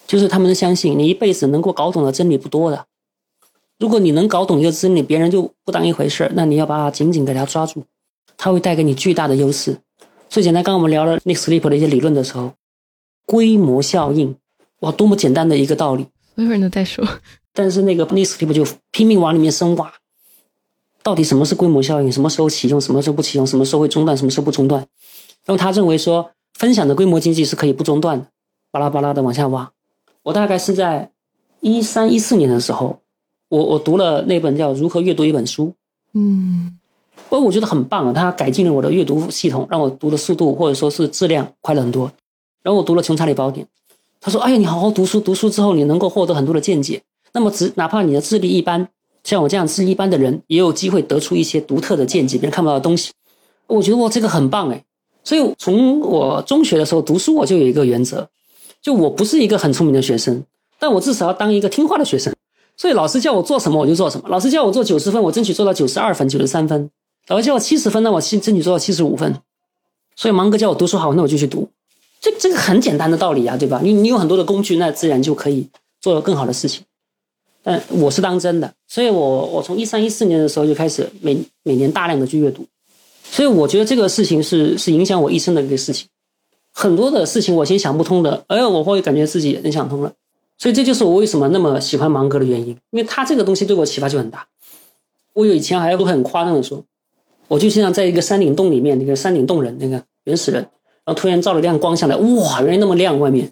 [0.07, 2.85] 就是他们相信你一辈子能够搞懂的真理不多的。
[3.77, 7.83] 如果你能搞懂一个真理，别人就不当一回事那你要把它紧紧给它抓住，
[8.37, 9.77] 它会带给你巨大的优势。
[10.29, 12.53] 最简单，刚刚我们聊了 Nick Sleep 的一些理论的时候，
[13.25, 14.35] 规模效应，
[14.79, 17.05] 哇，多么简单的一个道理，所有人都在说。
[17.53, 19.91] 但是那个 Sleep 就拼命往里面深挖，
[21.01, 22.11] 到底什么是规模效应？
[22.11, 22.79] 什么时候启用？
[22.79, 23.45] 什么时候不启用？
[23.45, 24.15] 什么时候会中断？
[24.15, 24.85] 什么时候不中断？
[25.45, 28.27] 然后他认为说，分享的规模经济是可以不中断的，
[28.71, 29.71] 巴拉巴拉的往下挖。
[30.23, 31.11] 我大概是在
[31.61, 33.01] 一三一四年的时候。
[33.47, 35.67] 我我读了那本叫《如何阅读一本书》，
[36.13, 36.79] 嗯，
[37.29, 42.11] 我我觉得很棒啊，它改进了我的阅读系统，让我读的速度或者说是质量快了很多。
[42.65, 43.63] 然后我读了《穷查理宝典》，
[44.19, 46.99] 他说：“哎呀，你好好读书，读书之后你能够获得很多的见解。
[47.31, 48.87] 那么只哪怕你的智力一般，
[49.23, 53.11] 像我这样智力一般的人，也有机会得出一些独特的见解，别人看不到的东西。
[53.67, 54.83] 我觉得哇，这个很棒哎。
[55.23, 58.27] 所以从我中学的时候读书，我就有一个原则，
[58.81, 60.43] 就我不是一个很聪明的学生，
[60.79, 62.33] 但我至少要当一个听话的学生。”
[62.75, 64.27] 所以老师叫我做什么我就做什么。
[64.27, 66.89] 老师叫我做九十分，我争取做到九十二分、九十三分。
[67.27, 69.35] 老师叫我七十分，那我争争取做到七十五分。
[70.15, 71.69] 所以芒哥叫我读书好，那我就去读。
[72.25, 73.79] 这这个很简单的道理啊，对吧？
[73.83, 75.69] 你你有很多的工具，那自然就可以
[76.01, 76.83] 做更好的事情。
[77.61, 82.65] 但我是当真的，所以我我从一三一四年的时候就开始每每年大量的去阅读。
[83.23, 86.07] 所以我觉得这个事情是是影响我一生的一个事情。
[86.71, 90.11] 很多的事情我先想不通的，哎，我会感觉自己能想通了。
[90.57, 94.47] 所以这就是我为什么那么喜欢芒格的原因，因为他这个东西对我启发就很大。
[95.33, 96.83] 我有以前还会很夸张的说，
[97.47, 100.67] 我就像在一个山顶洞里面，那个山顶洞人，那个原始人，
[101.05, 103.51] 然后突然照了亮光下来，哇，原来那么亮，外面，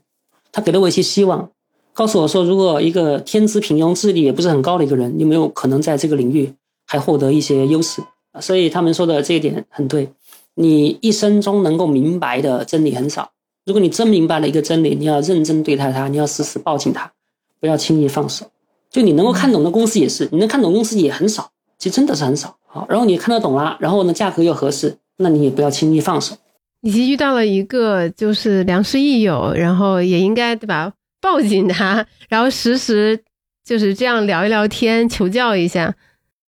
[0.52, 1.52] 他给了我一些希望，
[1.94, 6.52] 告诉我说，如果一个天资平庸、智力也不是很高的一个人，有没有可能在这个领域
[6.86, 8.02] 还获得一些优势？
[8.42, 10.10] 所以他们说的这一点很对，
[10.56, 13.30] 你一生中能够明白的真理很少。
[13.66, 17.12] 如果你真明白了一个真理，你要认真对待它，你要时时抱紧它，
[17.60, 18.48] 不要轻易放手。
[18.90, 22.58] 就你能够看懂的公司也是，你能看懂公司也很少，其实真的是很少。
[22.66, 26.36] 好，然后你看得懂了，然后呢价格又合适，那你也不要轻易放手。
[26.84, 30.94] 以及遇到了一个就是良师益友，然后也应该对吧？
[31.20, 33.20] 抱紧他，然后时时
[33.66, 35.96] 就是这样聊一聊天，求教一下。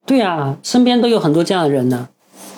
[0.05, 2.07] 对啊，身边都有很多这样的人呢。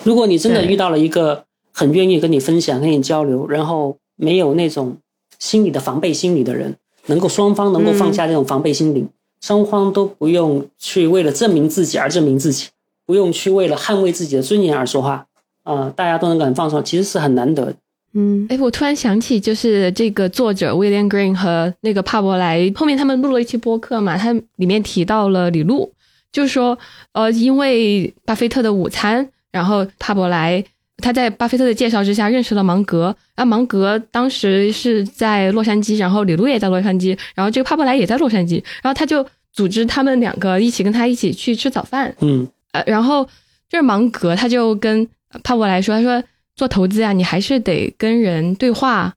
[0.04, 3.96] 如果你真的遇到了一个很愿意跟你分享、跟你交流，然后。
[4.20, 4.96] 没有那种
[5.38, 6.74] 心理的防备心理的人，
[7.06, 9.06] 能够双方能够放下这种防备心理，
[9.40, 12.66] 双方都不用去为了证明自己而证明自己，
[13.06, 15.27] 不用去为了捍卫自己的尊严而说话，
[15.68, 17.74] 啊，大家都能很放松，其实是很难得。
[18.14, 25.92] 嗯，哎，我突然想起，就是这个作者 William Green 和那个帕伯莱后面他们录了一期播客嘛，他里面提到了李路，
[26.32, 26.78] 就是说，
[27.12, 30.64] 呃，因为巴菲特的午餐，然后帕伯莱。
[31.00, 43.22] 他在巴菲特的介绍之下认识了芒格，啊，芒格当时是在洛杉矶，然后李路也在洛杉矶，然后这个帕伯莱也在洛杉矶，然后他就组织他们两个一起跟他一起去吃早饭，嗯，呃，然后
[43.68, 45.06] 就是芒格他就跟
[45.42, 46.22] 帕伯莱说，他说
[46.56, 49.14] 做投资啊，你还是得跟人对话，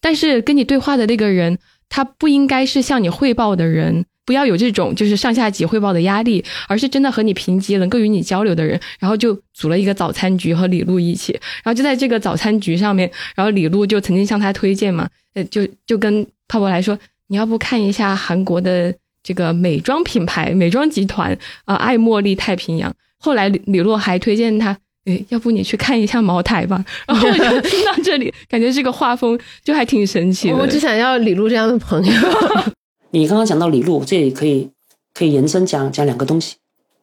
[0.00, 1.58] 但是跟你对话的那个人，
[1.88, 4.04] 他不应该是向你汇报的人。
[4.24, 22.94] 不要有这种就是上下级汇报的压力，而是真的和你平级、能够与你交流的人，然后就组了一个早餐局和李璐一起，然后就在这个早餐局上面，然后李璐就曾经向他推荐嘛，呃，就就跟泡泡来说，你要不看一下韩国的这个美妆品牌、美妆集团啊，爱茉莉太平洋。
[23.18, 26.84] 后来李李璐还推荐他，诶，要不你去看一下茅台吧。
[27.06, 30.56] 然后我就听到这里，感觉这个画风就还挺神奇的。
[30.56, 32.12] 我只想要李璐这样的朋友。
[33.10, 34.70] 你刚刚讲到李路，这里可以
[35.12, 36.56] 可以延伸讲讲两个东西。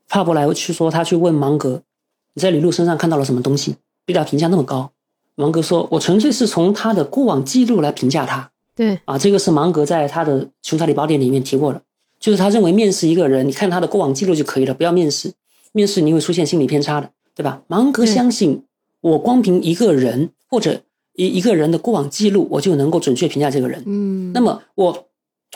[0.07, 1.81] 帕伯莱去说他去问芒格，
[2.33, 3.75] 你在李路身上看到了什么东西？
[4.05, 4.91] 对他评价那么高？
[5.35, 11.81] 芒格说：“我纯粹是从他的过往记录来评价他。”对啊，这个是芒格在他的《穷查理宝典》里面提过的，
[12.19, 15.31] 就是他认为面试一个人，你看他的过往记录就可以了，不要面试，
[15.71, 17.09] 面试你会出现心理偏差的，
[17.39, 17.61] 对吧？
[17.67, 18.63] 芒格相信
[18.99, 20.81] 我光凭一个人或者
[21.15, 23.81] 一一个人的过往记录，我就能够准确评价这个人。
[23.85, 25.05] 嗯，那么我。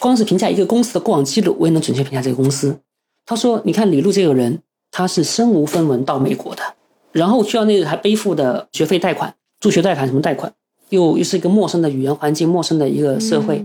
[0.02, 2.80] 光是评价一个公司的过往记录，我也能准确评价这个公司。
[3.28, 4.60] 他说：“你看李璐这个人，
[4.90, 6.64] 他是身无分文到美国的，
[7.12, 10.52] 然后去到那里还背负的学费贷款、助学贷款什么贷款，
[10.90, 13.64] 又又是一个陌生的语言环境、陌生的一个社会。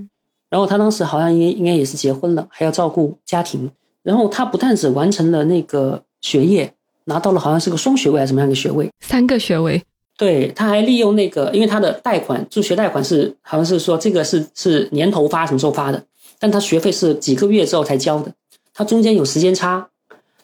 [0.51, 3.71] 然后他当时好像应应该也是结婚了，还要照顾家庭。
[4.03, 6.75] 然后他不但只完成了那个学业，
[7.09, 9.83] 拿到了好像是个双学位还是什么样的学位，三个学位。”
[10.17, 16.05] 对，他还利用那个，因为他的贷款助学贷款是好像是说这个是是年头发什么时候发的，
[16.39, 18.33] 但他学费是几个月之后才交的，
[18.75, 19.89] 他中间有时间差，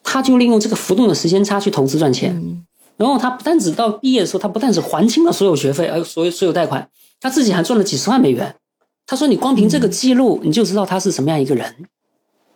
[0.03, 2.65] 他就利用这个浮动的时间差去投资赚钱。
[2.97, 6.89] 然后他不但只到毕业的时候，他不但是还清了所有学费，还有所有所有贷款，
[7.21, 8.55] 他自己还赚了几十万美元。
[9.07, 11.75] 他说：“你光凭这个记录，你就知道他是什么样一个人。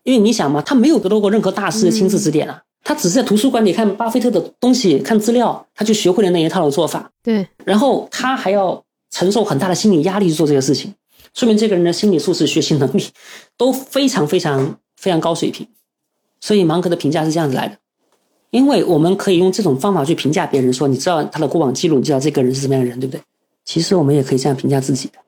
[0.05, 7.11] 因为你想嘛，他没有得到过任何大师的亲自指点啊，他只是在图书馆里看巴菲特的东西、看资料，他就学会了那一套的做法。
[7.23, 10.95] 对，然后他还要承受很大的心理压力去做这个事情，
[11.35, 13.05] 说明这个人的心理素质、学习能力
[13.59, 15.69] 都非常非常非常高水平。
[16.41, 17.77] 所以芒格的评价是这样子来的。”
[18.49, 23.21] 因为我们可以用这种方法去评价别人，说你知道他的过往记录，你知道这个人是什么样的人，对不对？
[23.67, 25.19] 其实我们也可以这样评价自己的，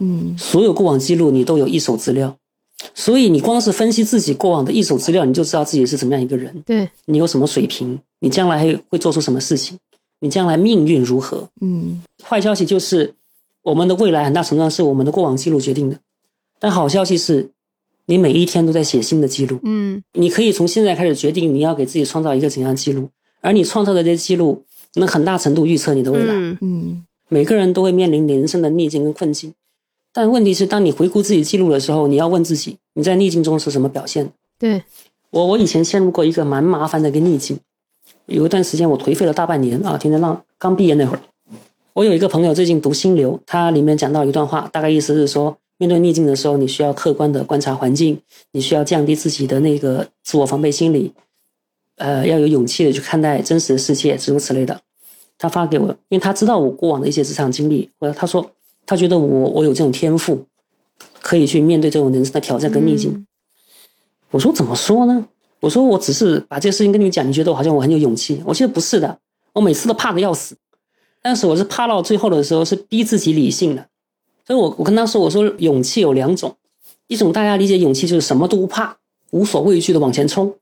[0.00, 2.36] 嗯，所有过往记录你都有一手资料，
[2.92, 6.88] 所以你光是分析自己过往的一手资料，你就知道自己是怎么样一个人，对。
[7.06, 9.78] 你有什么水平，你将来会会做出什么事情，
[10.20, 11.48] 你将来命运如何？
[11.60, 13.14] 嗯，坏消息就是
[13.62, 15.98] 我们的未来很大程度上是我们的过往记录决定的，
[16.58, 17.50] 但好消息是。
[18.06, 23.08] 你每一天都在写新的记录，嗯，你可以从现在开始决定你要给自己创造一个怎样记录，
[23.40, 24.62] 而你创造的这些记录
[24.96, 26.34] 能很大程度预测你的未来。
[26.60, 29.54] 嗯，每个人都会面临人生的逆境跟困境，
[30.14, 34.30] 但问题是，当你回顾自己记录的时候，你要问自己，你在逆境中是什么表现？
[34.58, 34.82] 对
[35.30, 37.58] 我，我以前陷入过一个蛮麻烦的一个逆境，
[38.26, 40.40] 有一段时间我颓废了大半年啊，天天浪。
[40.56, 41.20] 刚毕业那会儿，
[41.92, 45.58] 我有一个朋友最近读《心流》，他里面讲到一段话，大概意思是说。
[45.76, 48.16] 面对逆境的时候，你需要客观的观察环境，
[48.52, 51.12] 你需要降低自己的那个自我防备心理，
[51.96, 54.80] 呃，要有勇气的去看待真实的世界，诸如此类的。
[55.36, 58.48] 他发给我，因为他知道我过往的一些职场经历，或者他说
[58.86, 60.46] 他觉得我我有这种天赋，
[61.20, 63.26] 可以去面对这种人生的挑战跟逆境。
[64.30, 65.26] 我说怎么说呢？
[65.60, 68.42] 我说我只是把这个事情跟你讲，你觉得我好像我很有勇气？
[68.44, 69.18] 我觉得不是的，
[69.54, 70.56] 我每次都怕的要死，
[71.22, 73.86] 但是我是怕到最后的时候是逼自己理性的。
[74.46, 76.54] 所以，我我跟他说，我说勇气有两种，
[77.06, 78.98] 一种大家理解勇气就是什么都不怕，
[79.30, 80.54] 无所畏惧的往前冲。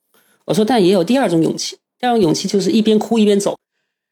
[0.45, 3.59] 我说，但也有第二种勇气，第二种勇气就是一边哭一边走。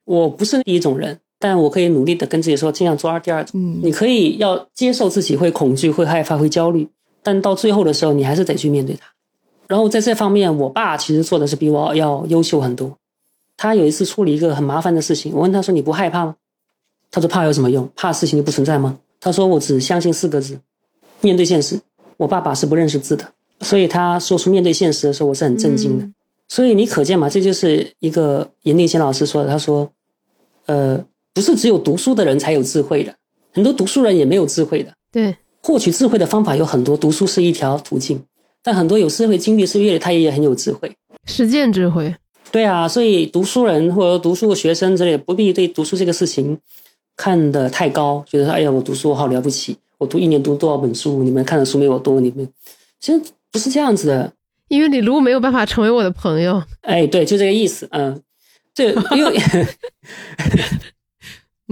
[0.04, 3.58] 我不是第一种人，但我可以努力的跟自己说，尽量做二第二种。
[3.58, 6.86] 嗯，你可以要接受自己会恐惧、会害怕、会焦虑，
[7.22, 9.06] 但到最后的时候，你还是得去面对它。
[9.66, 12.94] 然后在这方面，我爸其实做的是比我要优秀很多。
[13.56, 16.34] 他有一次处理一个很麻烦的事情，我问他说：“你不害怕吗？”
[17.10, 17.88] 他说：“怕有什么用？
[17.94, 20.58] 怕事情就不存在吗？”他说：“我只相信四个字，
[21.20, 21.80] 面对现实。
[22.16, 23.26] 我爸爸是不认识字的，
[23.60, 26.06] 所以他说出面对现实的时候，我是很震惊的。
[26.48, 29.48] 所以你可见嘛，这就是一个严立新老师说的。
[29.48, 29.90] 他说，
[30.66, 31.04] 呃，
[31.40, 33.14] 不是只有读书的人才有智慧的，
[33.50, 34.92] 很多读书人也没有智慧的。
[35.10, 38.22] 对，获取智慧的方法有很多，读书是一条途径，
[38.62, 42.14] 但很多有社会经历、是阅历，他也很有智慧，实践智慧。
[42.52, 46.58] 对啊，所以读书人或者读书的学生之类，不必对读书这个事情。”
[47.16, 51.22] 看得太高，觉得哎呀，我读书好了不起，我读一年读多少本书？
[51.22, 52.46] 你们看的书没我多，你们
[53.00, 53.20] 其实
[53.50, 54.30] 不是这样子的，
[54.68, 56.62] 因为李璐没有办法成为我的朋友。
[56.82, 58.22] 哎，对，就这个意思，嗯，
[58.74, 59.36] 这因为，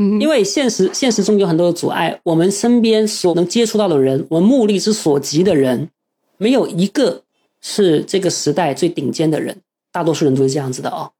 [0.00, 5.90] 嗯，因为现实现实中有很多的阻碍，我们身边所能接触到的人，我们目力之所及的人，
[6.36, 7.24] 没有一个
[7.60, 11.10] 是这个时代最顶尖的人，大多数人都是这样子的哦。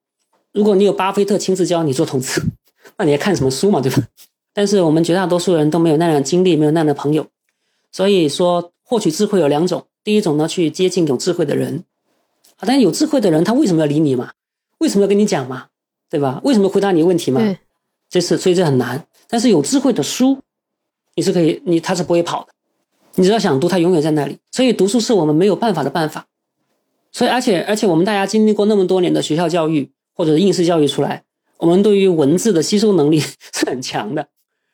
[0.53, 2.41] 如果你有巴菲特亲自教你做投资。
[2.97, 4.03] 那你还看什么书嘛，对吧？
[4.55, 7.27] 但是我们绝大多数人都没有那样的经历，没有那样的朋友，
[7.93, 9.85] 所以说获取智慧有两种。
[10.03, 11.85] 第一种呢，去接近有智慧的人
[12.57, 14.33] 啊，但有智慧的人他为什么要理你嘛？
[14.79, 15.67] 为什么要跟你讲嘛？
[16.09, 16.41] 对吧？
[16.45, 17.43] 为什么回答你问题嘛？
[18.09, 19.07] 这是所以这很难。
[19.29, 20.39] 但是有智慧的书，
[21.15, 22.49] 你是可以，你他是不会跑的。
[23.17, 24.39] 你只要想读，他永远在那里。
[24.53, 26.27] 所以读书是我们没有办法的办法。
[27.11, 31.25] 所以而且而且我们大家经历过那么多年的学校教育或者应试教育出来。
[31.59, 33.19] 我们对于文字的吸收能力
[33.53, 34.29] 是很强的，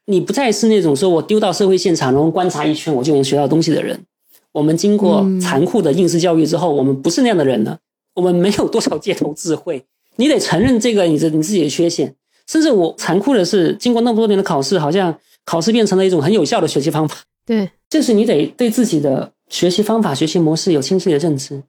[0.04, 3.98] 你不再是那种说我丢到社会现场，然后观察一圈我就能学到东西的人。
[4.52, 7.78] 我们经过残酷的应试教育之后，我们不是那样的人了。
[8.14, 9.84] 我们没有多少街头智慧，
[10.16, 12.14] 你得承认这个你的你自己的缺陷。
[12.46, 17.16] 甚至我残酷的是，经过那么多年的考试，好像考试变成了一种很有效的学习方法。
[17.46, 21.62] 对，就是你得对自己的学习方法、学习模式有清晰的认知。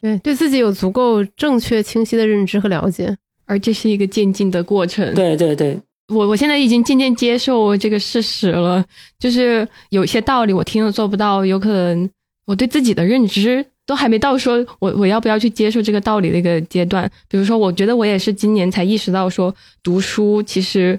[0.00, 3.16] 对，对自己有足够正确、清晰的认知和了解。
[3.44, 5.12] 而这是一个渐进的过程。
[5.14, 8.84] 对对对，我我现在已经渐渐接受这个事实了，
[9.18, 12.08] 就是有些道理我听了做不到，有可能
[12.46, 17.10] 我对自己的认知都还没到说我我要不要去接受这个道理的一个阶段。
[17.28, 20.98] 比如说，我觉得我也是今年才意识到，说读书其实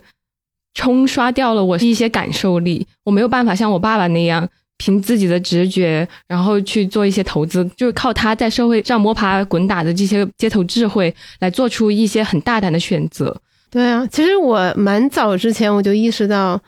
[0.74, 4.50] 冲刷掉了我一些感受力，我没有办法像我爸爸那样。
[4.80, 13.40] 凭自己的直觉，然后去做一些投资，就是靠他在社会上摸爬滚打的这些街头智慧，来做出一些很大胆的选择。
[13.70, 16.60] 对啊，其实我蛮早之前我就意识到，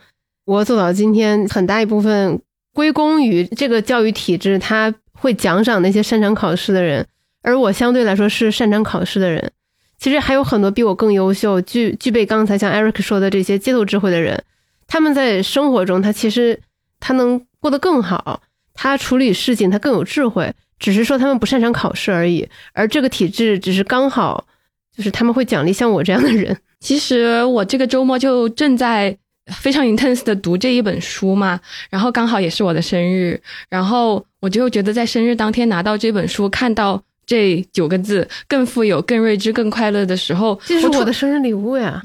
[0.46, 2.40] 我走到今天很大一部分
[2.72, 7.06] 归功于这个教育体制，它会奖赏那些擅长考试的人，
[7.42, 9.50] 而我相对来说是擅长考试的人。
[9.98, 14.44] 其实还有很多比我更优秀、具具备刚才像 Eric 说的这些街头智慧的人，
[14.86, 16.60] 他们在生活中他其实
[17.00, 18.42] 他能过得更好，
[18.74, 22.46] 他处理事情他更有智慧，只是说他们不擅长考试而已。
[22.74, 24.46] 而这个体制只是刚好，
[24.94, 26.56] 就是他们会奖励像我这样的人。
[26.78, 29.16] 其实我这个周末就正在
[29.54, 42.02] 非常 intense 的读这一本书嘛，然后刚好也是我的生日，然后我就觉得在生日当天拿到这本书，看到这九个字“更富有、更睿智、更快乐”的时候，这是我的生日礼物呀！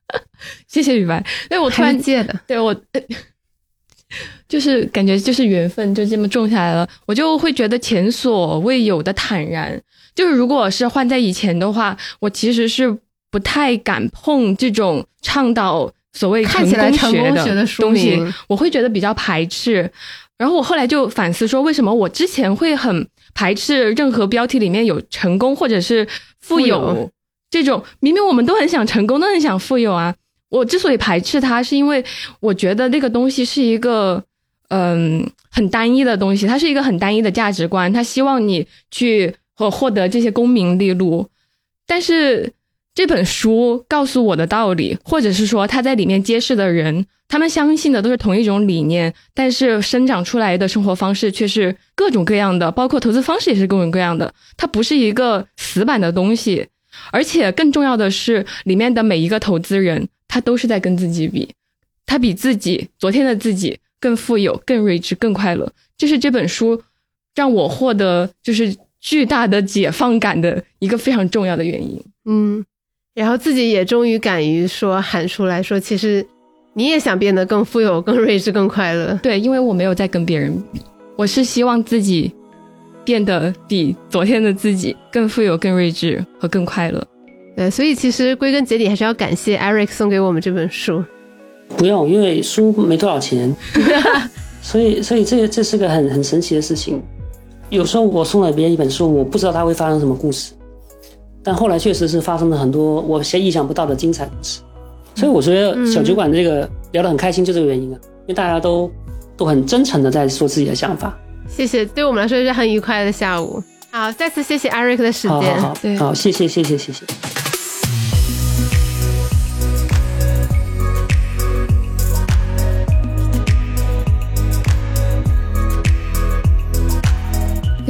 [0.68, 2.74] 谢谢雨白，对我突然借的，对我
[4.48, 9.80] 就是感觉就是缘分就这么种下来了，我就会觉得前所未有的坦然。
[10.14, 12.98] 就是如果是换在以前的话，我其实是。
[13.32, 19.90] 不太敢碰这种倡导所谓看起来成功学的东西，我会觉得比较排斥。
[20.36, 26.06] 然后我后来就反思说，为什么我之前会很排斥任何标题里面有成功或者是
[26.40, 27.10] 富有
[27.50, 27.84] 这种？
[28.00, 30.14] 明明我们都很想成功，都很想富有啊！
[30.48, 32.02] 我之所以排斥它，是因为
[32.40, 34.24] 我觉得那个东西是一个
[34.68, 41.28] 嗯很单一的东西，它是一个很单一的价值观，它希望你去获获得这些功名利禄，
[41.86, 42.52] 但是。
[42.94, 54.34] 这本书告诉我的道理，或者是说他在里面揭示的人，他们相信的都是同一种理念，但是生长出来的生活方式却是各种各样的，包括投资方式也是各种各样的。
[54.56, 56.66] 它不是一个死板的东西，
[57.12, 61.48] 而且更重要的是，里面的每一个投资人，他都是在跟自己比，
[62.04, 65.72] 他比自己昨天的自己更富有、更睿智、更快乐。
[65.96, 66.82] 这是这本书
[67.36, 72.02] 让我获得就是巨大的解放感的一个非常重要的原因。
[72.24, 72.64] 嗯。
[73.20, 76.26] 然后自己也终于敢于说喊出来说，其实
[76.72, 79.12] 你也想变得更富有、更睿智、更快乐。
[79.22, 80.80] 对，因为我没有在跟别人比，
[81.16, 82.32] 我是希望自己
[83.04, 87.06] 变得比昨天的自己更富有、更睿智和更快乐。
[87.54, 91.04] 对，所以其实归根结底还是要感谢 Eric 送给我们这本书。
[91.76, 93.54] 不用，因为书没多少钱，
[94.62, 97.02] 所以所以这这是个很很神奇的事情。
[97.68, 100.54] 有时候我送了别人一本书，我不知道他会发生什么故事。
[101.42, 104.60] 但后来确实是发生了很多我先意想不到的精彩故事，
[105.14, 108.90] 所以我觉得小酒馆这个聊得很开心，就这个原因啊，因为大家都
[109.36, 111.16] 都很真诚的在说自己的想法。
[111.48, 113.62] 谢谢，对我们来说是很愉快的下午。
[113.90, 115.60] 好，再次谢谢 Eric 的时间。
[115.60, 117.49] 好，好，好，谢谢，谢谢，谢谢。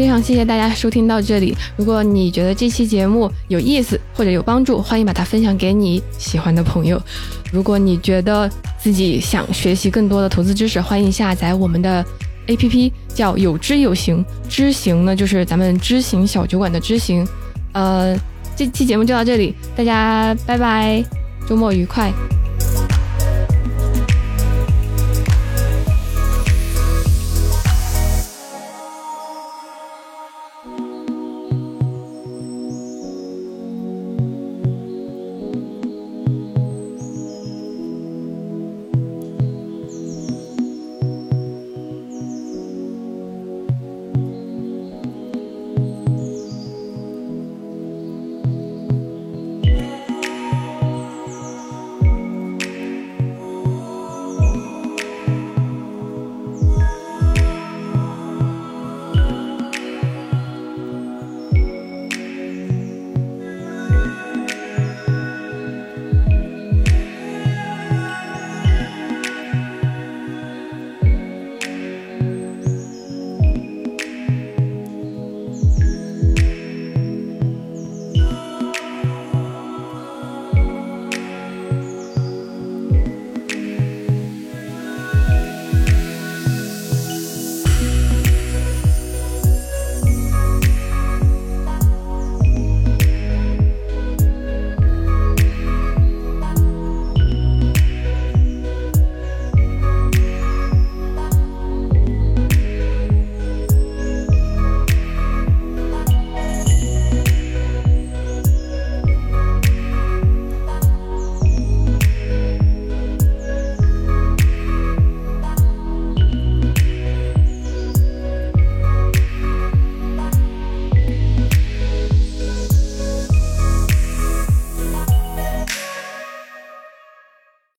[0.00, 1.54] 非常谢谢大家收听到这里。
[1.76, 6.98] 如果你觉得这期节目有意思或者有帮助，欢迎把它分享给你喜欢的朋友。
[7.52, 12.02] 如果你觉得自己想学习更多的投资知识，欢迎下载我们的
[12.46, 14.24] APP，叫有知有行。
[14.48, 17.28] 知行呢，就是咱们知行小酒馆的知行。
[17.72, 18.18] 呃，
[18.56, 21.04] 这期节目就到这里，大家拜拜，
[21.46, 22.10] 周末愉快。